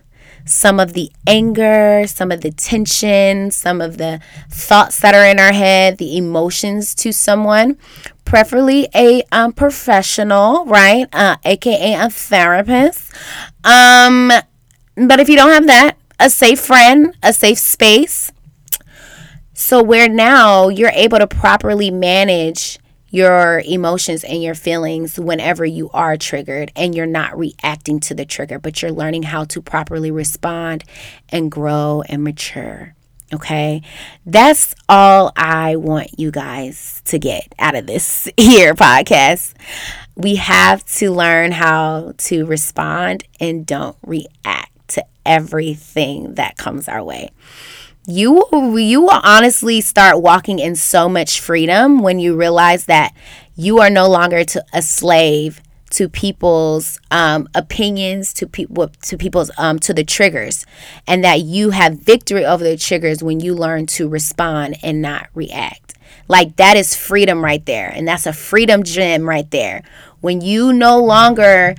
some 0.46 0.80
of 0.80 0.94
the 0.94 1.11
anger, 1.26 2.07
some 2.07 2.33
of 2.33 2.40
the 2.40 2.50
tension, 2.50 3.50
some 3.50 3.83
of 3.83 3.98
the 3.98 4.20
thoughts 4.50 5.00
that 5.00 5.14
are 5.14 5.26
in 5.26 5.38
our 5.38 5.52
head, 5.52 5.98
the 5.98 6.16
emotions 6.16 6.94
to 6.94 7.12
someone, 7.12 7.78
preferably 8.35 8.88
a 8.97 9.23
um, 9.31 9.53
professional, 9.53 10.64
right? 10.64 11.07
Uh, 11.12 11.37
AKA 11.44 11.94
a 11.94 12.11
therapist. 12.11 13.12
Um, 13.62 14.33
but 14.97 15.20
if 15.20 15.29
you 15.29 15.37
don't 15.37 15.53
have 15.53 15.68
that, 15.68 15.97
a 16.18 16.29
safe 16.29 16.59
friend, 16.59 17.16
a 17.23 17.33
safe 17.33 17.59
space. 17.59 18.33
So, 19.53 19.85
where 19.85 20.09
now 20.09 20.66
you're 20.66 20.90
able 20.94 21.18
to 21.18 21.29
properly 21.29 21.92
manage 21.92 22.81
your 23.09 23.62
emotions 23.64 24.25
and 24.25 24.42
your 24.42 24.57
feelings 24.57 25.16
whenever 25.16 25.64
you 25.64 25.88
are 25.90 26.16
triggered 26.16 26.73
and 26.75 26.92
you're 26.92 27.07
not 27.07 27.38
reacting 27.38 28.01
to 28.01 28.16
the 28.16 28.25
trigger, 28.25 28.59
but 28.59 28.83
you're 28.83 28.90
learning 28.90 29.23
how 29.23 29.44
to 29.44 29.62
properly 29.62 30.11
respond 30.11 30.83
and 31.29 31.53
grow 31.53 32.03
and 32.09 32.25
mature. 32.25 32.97
Okay, 33.33 33.83
that's 34.27 34.75
all 34.89 35.33
I 35.35 35.77
want 35.77 36.19
you 36.19 36.31
guys 36.31 37.03
to 37.07 37.19
get 37.19 37.53
out 37.59 37.75
of 37.75 37.87
this 37.87 38.29
here 38.37 38.75
podcast. 38.75 39.55
We 40.15 40.37
have 40.37 40.85
to 40.97 41.11
learn 41.11 41.53
how 41.53 42.13
to 42.17 42.47
respond 42.47 43.25
and 43.41 43.67
don't 43.67 43.97
react 44.07 44.89
to 44.89 45.05
everything 45.25 46.35
that 46.35 46.57
comes 46.57 46.89
our 46.89 47.03
way 47.03 47.31
you 48.07 48.47
you 48.77 49.01
will 49.01 49.21
honestly 49.23 49.81
start 49.81 50.21
walking 50.21 50.59
in 50.59 50.77
so 50.77 51.09
much 51.09 51.41
freedom 51.41 52.01
when 52.01 52.19
you 52.19 52.37
realize 52.37 52.85
that 52.87 53.15
you 53.57 53.81
are 53.81 53.89
no 53.89 54.09
longer 54.09 54.45
to, 54.45 54.63
a 54.75 54.83
slave 54.83 55.61
to 55.94 56.09
people's 56.09 57.00
um, 57.11 57.48
opinions, 57.54 58.33
to 58.35 58.46
people, 58.46 58.88
to 59.02 59.16
people's 59.16 59.50
um, 59.59 59.78
to 59.80 59.94
the 59.94 60.04
triggers, 60.04 60.66
and 61.07 61.24
that 61.24 61.40
you 61.40 61.70
have 61.70 61.98
victory 62.00 62.44
over 62.44 62.62
the 62.62 62.76
triggers 62.76 63.22
when 63.22 63.40
you 63.40 63.54
learn 63.54 63.87
to 63.87 64.09
respond 64.09 64.76
and 64.83 65.02
not 65.02 65.28
react. 65.35 65.94
Like 66.28 66.57
that 66.57 66.76
is 66.76 66.94
freedom 66.94 67.44
right 67.44 67.64
there, 67.64 67.90
and 67.94 68.07
that's 68.07 68.26
a 68.26 68.33
freedom 68.33 68.83
gem 68.83 69.28
right 69.28 69.50
there. 69.50 69.83
When 70.20 70.40
you 70.40 70.72
no 70.72 70.98
longer 70.98 71.74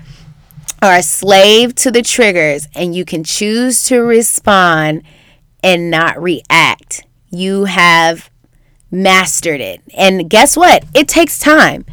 are 0.82 0.97
a 0.97 1.04
slave 1.04 1.73
to 1.75 1.91
the 1.91 2.01
triggers 2.01 2.67
and 2.75 2.95
you 2.95 3.06
can 3.06 3.23
choose 3.23 3.84
to 3.84 4.01
respond 4.01 5.01
and 5.63 5.89
not 5.89 6.21
react. 6.21 7.06
You 7.32 7.65
have 7.65 8.30
mastered 8.91 9.62
it. 9.62 9.82
And 9.97 10.30
guess 10.30 10.56
what? 10.56 10.86
It 10.93 11.08
takes 11.08 11.39
time. 11.39 11.86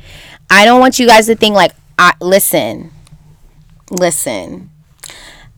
I 0.51 0.65
don't 0.65 0.81
want 0.81 0.99
you 0.99 1.07
guys 1.07 1.27
to 1.27 1.35
think 1.35 1.55
like, 1.55 1.73
I, 2.03 2.15
listen, 2.21 2.91
listen. 3.93 4.71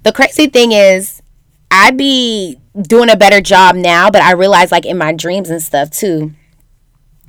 The 0.03 0.13
crazy 0.13 0.47
thing 0.47 0.73
is, 0.73 1.23
I'd 1.71 1.97
be 1.97 2.59
doing 2.81 3.09
a 3.09 3.17
better 3.17 3.41
job 3.41 3.77
now, 3.77 4.11
but 4.11 4.21
I 4.21 4.33
realize 4.33 4.71
like 4.71 4.85
in 4.85 4.99
my 4.99 5.15
dreams 5.15 5.49
and 5.49 5.63
stuff 5.63 5.89
too. 5.91 6.33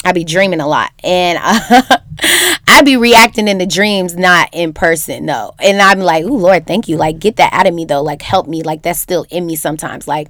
I'd 0.04 0.16
be 0.16 0.26
dreaming 0.26 0.60
a 0.60 0.68
lot, 0.68 0.92
and 1.02 1.40
uh, 1.42 1.82
I 2.68 2.82
be 2.84 2.98
reacting 2.98 3.48
in 3.48 3.58
the 3.58 3.66
dreams, 3.66 4.18
not 4.18 4.50
in 4.52 4.74
person, 4.74 5.26
no. 5.26 5.54
And 5.60 5.82
I'm 5.82 6.00
like, 6.00 6.26
"Oh 6.26 6.36
Lord, 6.36 6.68
thank 6.68 6.90
you. 6.90 6.98
Like, 6.98 7.18
get 7.20 7.38
that 7.38 7.54
out 7.54 7.68
of 7.68 7.74
me, 7.74 7.86
though. 7.86 8.04
Like, 8.04 8.22
help 8.22 8.48
me. 8.48 8.64
Like, 8.64 8.82
that's 8.82 9.00
still 9.00 9.26
in 9.32 9.46
me 9.46 9.56
sometimes. 9.56 10.08
Like, 10.10 10.28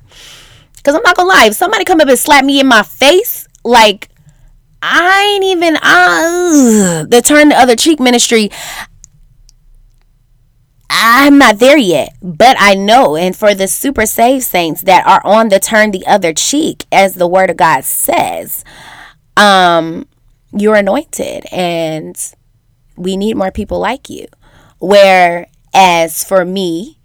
because 0.78 0.94
I'm 0.94 1.02
not 1.02 1.18
gonna 1.18 1.28
lie, 1.28 1.48
if 1.48 1.56
somebody 1.56 1.84
come 1.86 2.00
up 2.00 2.08
and 2.08 2.20
slap 2.20 2.46
me 2.46 2.60
in 2.60 2.68
my 2.68 2.84
face, 2.84 3.48
like 3.64 4.10
I 4.88 5.34
ain't 5.34 5.44
even 5.44 5.78
uh, 5.78 7.06
the 7.10 7.22
turn 7.22 7.50
the 7.50 7.56
other 7.56 7.76
cheek 7.76 8.00
ministry. 8.00 8.52
I'm 10.90 11.40
not 11.40 11.58
there 11.58 11.78
yet, 11.78 12.16
but 12.22 12.56
I 12.60 12.76
know. 12.76 13.16
And 13.16 13.36
for 13.36 13.56
the 13.56 13.68
super 13.68 14.06
saved 14.06 14.46
saints 14.46 14.82
that 14.82 15.06
are 15.08 15.22
on 15.26 15.50
the 15.50 15.60
turn 15.60 15.90
the 15.90 16.06
other 16.06 16.34
cheek, 16.34 16.86
as 16.92 17.16
the 17.16 17.28
word 17.28 17.50
of 17.50 17.58
God 17.58 17.84
says, 17.84 18.64
um, 19.36 20.08
you're 20.54 20.76
anointed, 20.76 21.46
and 21.52 22.16
we 22.96 23.18
need 23.18 23.36
more 23.36 23.52
people 23.52 23.80
like 23.80 24.10
you. 24.10 24.28
Whereas 24.80 26.24
for 26.24 26.46
me, 26.46 27.00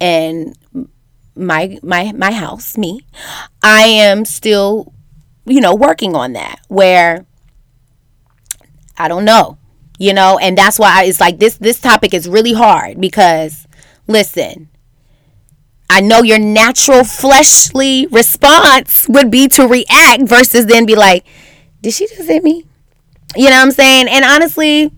and 0.00 0.56
my 1.34 1.78
my 1.82 2.12
my 2.12 2.30
house, 2.30 2.78
me, 2.78 3.00
I 3.62 3.82
am 3.82 4.24
still, 4.24 4.94
you 5.44 5.60
know, 5.60 5.74
working 5.74 6.14
on 6.14 6.34
that 6.34 6.60
where 6.68 7.26
I 8.96 9.08
don't 9.08 9.24
know, 9.24 9.58
you 9.98 10.12
know, 10.12 10.38
and 10.38 10.56
that's 10.56 10.78
why 10.78 11.00
I, 11.00 11.04
it's 11.04 11.20
like 11.20 11.38
this 11.38 11.56
this 11.56 11.80
topic 11.80 12.14
is 12.14 12.28
really 12.28 12.52
hard 12.52 13.00
because 13.00 13.66
listen, 14.06 14.68
I 15.88 16.00
know 16.00 16.22
your 16.22 16.38
natural 16.38 17.04
fleshly 17.04 18.06
response 18.08 19.06
would 19.08 19.30
be 19.30 19.48
to 19.48 19.66
react 19.66 20.22
versus 20.22 20.66
then 20.66 20.86
be 20.86 20.94
like, 20.94 21.24
did 21.82 21.94
she 21.94 22.06
just 22.06 22.28
hit 22.28 22.44
me? 22.44 22.64
You 23.36 23.44
know 23.44 23.56
what 23.56 23.62
I'm 23.62 23.70
saying? 23.72 24.08
And 24.08 24.24
honestly, 24.24 24.92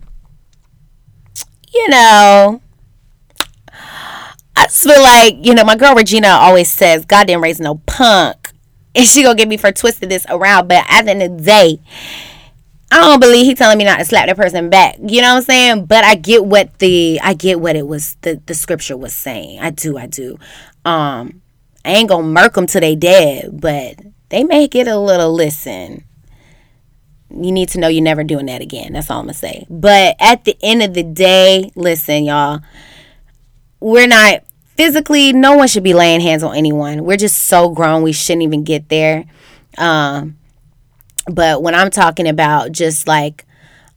you 1.73 1.89
know, 1.89 2.61
I 4.55 4.65
just 4.65 4.83
feel 4.83 5.03
like, 5.03 5.45
you 5.45 5.55
know, 5.55 5.65
my 5.65 5.77
girl 5.77 5.95
Regina 5.95 6.29
always 6.29 6.71
says, 6.71 7.05
God 7.05 7.27
didn't 7.27 7.43
raise 7.43 7.61
no 7.61 7.77
punk. 7.87 8.42
And 8.95 9.07
she 9.07 9.23
gonna 9.23 9.37
get 9.37 9.49
me 9.49 9.57
for 9.57 9.73
twisting 9.73 10.09
this 10.09 10.27
around. 10.29 10.69
But 10.69 10.85
at 10.89 11.05
the 11.07 11.11
end 11.13 11.23
of 11.23 11.39
the 11.39 11.45
day, 11.45 11.81
I 12.93 13.01
don't 13.01 13.21
believe 13.21 13.47
he 13.47 13.55
telling 13.55 13.79
me 13.79 13.85
not 13.85 13.99
to 13.99 14.05
slap 14.05 14.27
that 14.27 14.37
person 14.37 14.69
back. 14.69 14.97
You 15.01 15.23
know 15.23 15.31
what 15.31 15.39
I'm 15.39 15.43
saying? 15.43 15.87
But 15.87 16.05
I 16.05 16.15
get 16.15 16.45
what 16.45 16.79
the 16.79 17.19
I 17.23 17.33
get 17.33 17.59
what 17.59 17.75
it 17.75 17.87
was 17.87 18.17
the 18.21 18.41
the 18.45 18.55
scripture 18.55 18.97
was 18.97 19.15
saying. 19.15 19.61
I 19.61 19.71
do, 19.71 19.97
I 19.97 20.07
do. 20.07 20.39
Um, 20.85 21.41
I 21.85 21.93
ain't 21.93 22.11
gonna 22.11 22.27
murk 22.27 22.55
them 22.55 22.67
till 22.67 22.83
they 22.83 22.95
dead, 22.95 23.61
but 23.61 23.99
they 24.29 24.45
may 24.45 24.69
get 24.69 24.89
a 24.89 24.99
little 24.99 25.33
listen. 25.33 26.05
You 27.31 27.51
need 27.51 27.71
to 27.71 27.81
know 27.81 27.89
you're 27.89 28.03
never 28.03 28.25
doing 28.25 28.45
that 28.47 28.61
again. 28.61 28.93
That's 28.93 29.11
all 29.11 29.21
I'm 29.21 29.25
gonna 29.25 29.35
say. 29.35 29.67
But 29.71 30.17
at 30.21 30.45
the 30.45 30.57
end 30.63 30.83
of 30.83 30.93
the 30.93 31.03
day, 31.03 31.71
listen, 31.75 32.25
y'all, 32.25 32.61
we're 33.81 34.07
not 34.07 34.45
physically. 34.77 35.33
No 35.33 35.57
one 35.57 35.69
should 35.69 35.83
be 35.83 35.95
laying 35.95 36.21
hands 36.21 36.43
on 36.43 36.57
anyone. 36.57 37.05
We're 37.05 37.17
just 37.17 37.45
so 37.45 37.71
grown. 37.71 38.03
We 38.03 38.13
shouldn't 38.13 38.43
even 38.43 38.65
get 38.65 38.89
there. 38.89 39.25
Um, 39.79 40.39
but 41.27 41.63
when 41.63 41.75
I'm 41.75 41.91
talking 41.91 42.29
about 42.29 42.73
just 42.73 43.07
like 43.07 43.45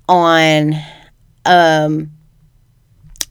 on 0.08 0.76
um 1.46 2.12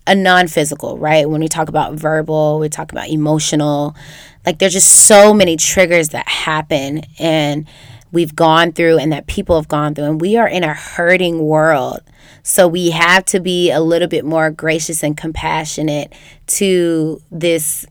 a 0.07 0.15
non-physical, 0.15 0.99
right? 0.99 1.29
When 1.29 1.41
we 1.41 1.49
talk 1.49 1.69
about 1.69 1.95
verbal, 1.95 2.59
we 2.59 2.69
talk 2.69 2.93
about 2.93 3.09
emotional, 3.09 3.97
like 4.45 4.59
there's 4.59 4.75
just 4.75 5.07
so 5.07 5.33
many 5.33 5.57
triggers 5.57 6.11
that 6.11 6.29
happen 6.29 7.03
and 7.19 7.67
we've 8.15 8.35
gone 8.35 8.73
through 8.73 8.99
and 8.99 9.13
that 9.13 9.27
people 9.27 9.57
have 9.57 9.69
gone 9.69 9.95
through 9.95 10.05
and 10.05 10.21
we 10.21 10.37
are 10.37 10.49
in 10.49 10.65
a 10.65 10.73
hurting 10.73 11.41
world. 11.41 12.01
So 12.43 12.69
we 12.69 12.91
have 12.91 13.25
to 13.27 13.41
be 13.41 13.71
a 13.71 13.81
little 13.81 14.09
bit 14.09 14.25
more 14.25 14.51
gracious 14.51 15.03
and 15.03 15.17
compassionate 15.17 16.13
to 16.47 17.21
this 17.31 17.85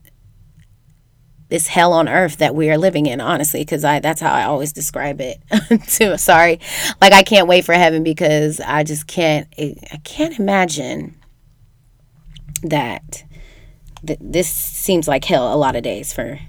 this 1.50 1.66
hell 1.68 1.92
on 1.92 2.08
earth 2.08 2.38
that 2.38 2.54
we 2.54 2.70
are 2.70 2.78
living 2.78 3.06
in 3.06 3.20
honestly 3.20 3.60
because 3.60 3.84
i 3.84 4.00
that's 4.00 4.20
how 4.20 4.32
i 4.32 4.44
always 4.44 4.72
describe 4.72 5.20
it 5.20 5.40
too 5.86 6.16
sorry 6.16 6.58
like 7.02 7.12
i 7.12 7.22
can't 7.22 7.46
wait 7.46 7.64
for 7.64 7.74
heaven 7.74 8.02
because 8.02 8.60
i 8.60 8.82
just 8.82 9.06
can't 9.06 9.46
i 9.58 10.00
can't 10.02 10.38
imagine 10.38 11.14
that 12.62 13.24
th- 14.04 14.18
this 14.22 14.48
seems 14.48 15.06
like 15.06 15.24
hell 15.26 15.54
a 15.54 15.54
lot 15.54 15.76
of 15.76 15.82
days 15.82 16.12
for 16.12 16.40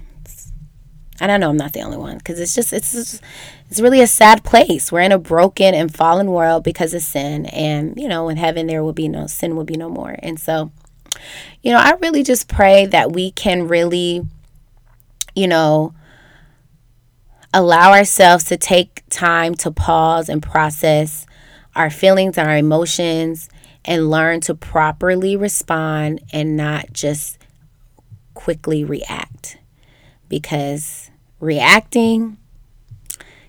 and 1.20 1.32
i 1.32 1.36
know 1.36 1.50
i'm 1.50 1.56
not 1.56 1.72
the 1.72 1.82
only 1.82 1.96
one 1.96 2.18
because 2.18 2.38
it's 2.38 2.54
just 2.54 2.72
it's 2.72 2.92
just, 2.92 3.22
it's 3.70 3.80
really 3.80 4.00
a 4.00 4.06
sad 4.06 4.44
place 4.44 4.90
we're 4.90 5.00
in 5.00 5.12
a 5.12 5.18
broken 5.18 5.74
and 5.74 5.94
fallen 5.94 6.30
world 6.30 6.64
because 6.64 6.94
of 6.94 7.02
sin 7.02 7.46
and 7.46 7.98
you 7.98 8.08
know 8.08 8.28
in 8.28 8.36
heaven 8.36 8.66
there 8.66 8.82
will 8.82 8.92
be 8.92 9.08
no 9.08 9.26
sin 9.26 9.56
will 9.56 9.64
be 9.64 9.76
no 9.76 9.88
more 9.88 10.16
and 10.20 10.38
so 10.38 10.70
you 11.62 11.72
know 11.72 11.78
i 11.78 11.92
really 12.00 12.22
just 12.22 12.48
pray 12.48 12.86
that 12.86 13.12
we 13.12 13.30
can 13.30 13.68
really 13.68 14.22
you 15.36 15.46
know, 15.46 15.94
allow 17.54 17.92
ourselves 17.92 18.42
to 18.44 18.56
take 18.56 19.02
time 19.10 19.54
to 19.54 19.70
pause 19.70 20.28
and 20.28 20.42
process 20.42 21.26
our 21.76 21.90
feelings 21.90 22.38
and 22.38 22.48
our 22.48 22.56
emotions 22.56 23.48
and 23.84 24.10
learn 24.10 24.40
to 24.40 24.54
properly 24.54 25.36
respond 25.36 26.20
and 26.32 26.56
not 26.56 26.92
just 26.92 27.38
quickly 28.34 28.82
react. 28.82 29.58
Because 30.28 31.10
reacting, 31.40 32.38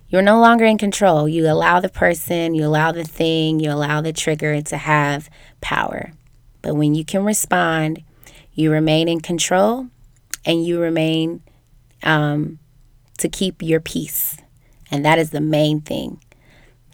you're 0.09 0.21
no 0.21 0.39
longer 0.39 0.65
in 0.65 0.77
control. 0.77 1.27
You 1.27 1.47
allow 1.47 1.79
the 1.79 1.89
person, 1.89 2.55
you 2.55 2.65
allow 2.65 2.91
the 2.91 3.03
thing, 3.03 3.59
you 3.59 3.71
allow 3.71 4.01
the 4.01 4.13
trigger 4.13 4.61
to 4.61 4.77
have 4.77 5.29
power. 5.59 6.13
But 6.61 6.75
when 6.75 6.95
you 6.95 7.03
can 7.03 7.25
respond, 7.25 8.03
you 8.53 8.71
remain 8.71 9.07
in 9.07 9.19
control 9.19 9.87
and 10.45 10.65
you 10.65 10.79
remain 10.79 11.41
um, 12.03 12.59
to 13.17 13.27
keep 13.27 13.61
your 13.61 13.79
peace. 13.79 14.37
And 14.89 15.03
that 15.05 15.19
is 15.19 15.31
the 15.31 15.41
main 15.41 15.81
thing. 15.81 16.23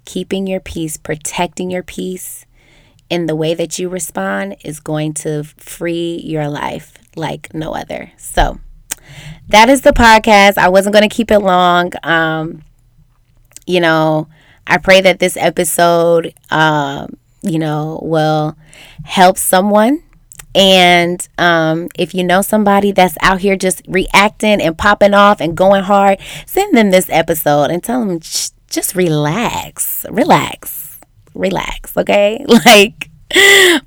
Keeping 0.05 0.47
your 0.47 0.59
peace, 0.59 0.97
protecting 0.97 1.69
your 1.69 1.83
peace 1.83 2.45
in 3.09 3.27
the 3.27 3.35
way 3.35 3.53
that 3.53 3.77
you 3.77 3.89
respond 3.89 4.55
is 4.63 4.79
going 4.79 5.13
to 5.13 5.43
free 5.43 6.19
your 6.25 6.49
life 6.49 6.97
like 7.15 7.53
no 7.53 7.75
other. 7.75 8.11
So, 8.17 8.59
that 9.49 9.69
is 9.69 9.81
the 9.81 9.91
podcast. 9.91 10.57
I 10.57 10.69
wasn't 10.69 10.93
going 10.93 11.07
to 11.07 11.13
keep 11.13 11.31
it 11.31 11.39
long. 11.39 11.91
Um, 12.03 12.63
you 13.65 13.79
know, 13.79 14.27
I 14.67 14.77
pray 14.77 15.01
that 15.01 15.19
this 15.19 15.37
episode, 15.37 16.33
um, 16.51 17.17
you 17.41 17.59
know, 17.59 17.99
will 18.03 18.57
help 19.03 19.37
someone 19.37 20.03
and 20.55 21.27
um, 21.37 21.89
if 21.97 22.13
you 22.13 22.23
know 22.23 22.41
somebody 22.41 22.91
that's 22.91 23.17
out 23.21 23.39
here 23.41 23.55
just 23.55 23.81
reacting 23.87 24.61
and 24.61 24.77
popping 24.77 25.13
off 25.13 25.41
and 25.41 25.57
going 25.57 25.83
hard, 25.83 26.19
send 26.45 26.77
them 26.77 26.91
this 26.91 27.09
episode 27.09 27.71
and 27.71 27.83
tell 27.83 28.05
them 28.05 28.19
just 28.19 28.95
relax, 28.95 30.05
relax, 30.09 30.99
relax. 31.33 31.97
Okay. 31.97 32.45
Like 32.65 33.09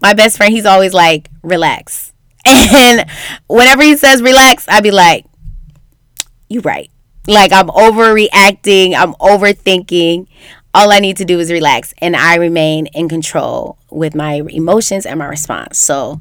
my 0.03 0.13
best 0.13 0.37
friend, 0.39 0.53
he's 0.53 0.67
always 0.67 0.93
like, 0.93 1.31
relax. 1.43 2.06
And 2.47 3.09
whenever 3.49 3.83
he 3.83 3.97
says 3.97 4.23
relax, 4.23 4.69
I'd 4.69 4.83
be 4.83 4.91
like, 4.91 5.25
"You're 6.49 6.63
right. 6.63 6.91
Like 7.27 7.53
I'm 7.53 7.69
overreacting, 7.69 8.95
I'm 8.95 9.15
overthinking. 9.15 10.29
All 10.75 10.93
I 10.93 11.01
need 11.01 11.17
to 11.17 11.25
do 11.25 11.41
is 11.41 11.51
relax 11.51 11.95
and 11.99 12.15
I 12.15 12.37
remain 12.37 12.87
in 12.89 13.09
control 13.09 13.79
with 13.91 14.15
my 14.15 14.43
emotions 14.49 15.07
and 15.07 15.19
my 15.19 15.25
response. 15.25 15.79
So 15.79 16.21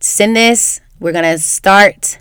send 0.00 0.36
this. 0.36 0.80
We're 0.98 1.12
going 1.12 1.24
to 1.24 1.38
start 1.38 2.18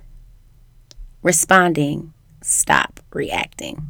responding, 1.21 2.13
stop 2.41 2.99
reacting. 3.11 3.89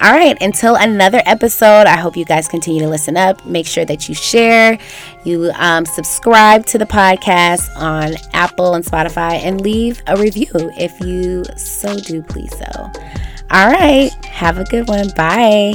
All 0.00 0.12
right, 0.12 0.36
until 0.42 0.76
another 0.76 1.22
episode, 1.24 1.86
I 1.86 1.96
hope 1.96 2.16
you 2.16 2.24
guys 2.24 2.48
continue 2.48 2.80
to 2.82 2.88
listen 2.88 3.16
up. 3.16 3.44
Make 3.46 3.66
sure 3.66 3.84
that 3.84 4.08
you 4.08 4.14
share, 4.14 4.78
you 5.24 5.50
um, 5.54 5.86
subscribe 5.86 6.66
to 6.66 6.78
the 6.78 6.86
podcast 6.86 7.74
on 7.76 8.14
Apple 8.32 8.74
and 8.74 8.84
Spotify, 8.84 9.34
and 9.42 9.60
leave 9.60 10.02
a 10.06 10.16
review 10.16 10.50
if 10.52 10.98
you 11.00 11.44
so 11.56 11.96
do 11.96 12.22
please 12.22 12.52
so. 12.58 12.90
All 13.50 13.68
right, 13.68 14.10
have 14.24 14.58
a 14.58 14.64
good 14.64 14.88
one. 14.88 15.08
Bye. 15.16 15.74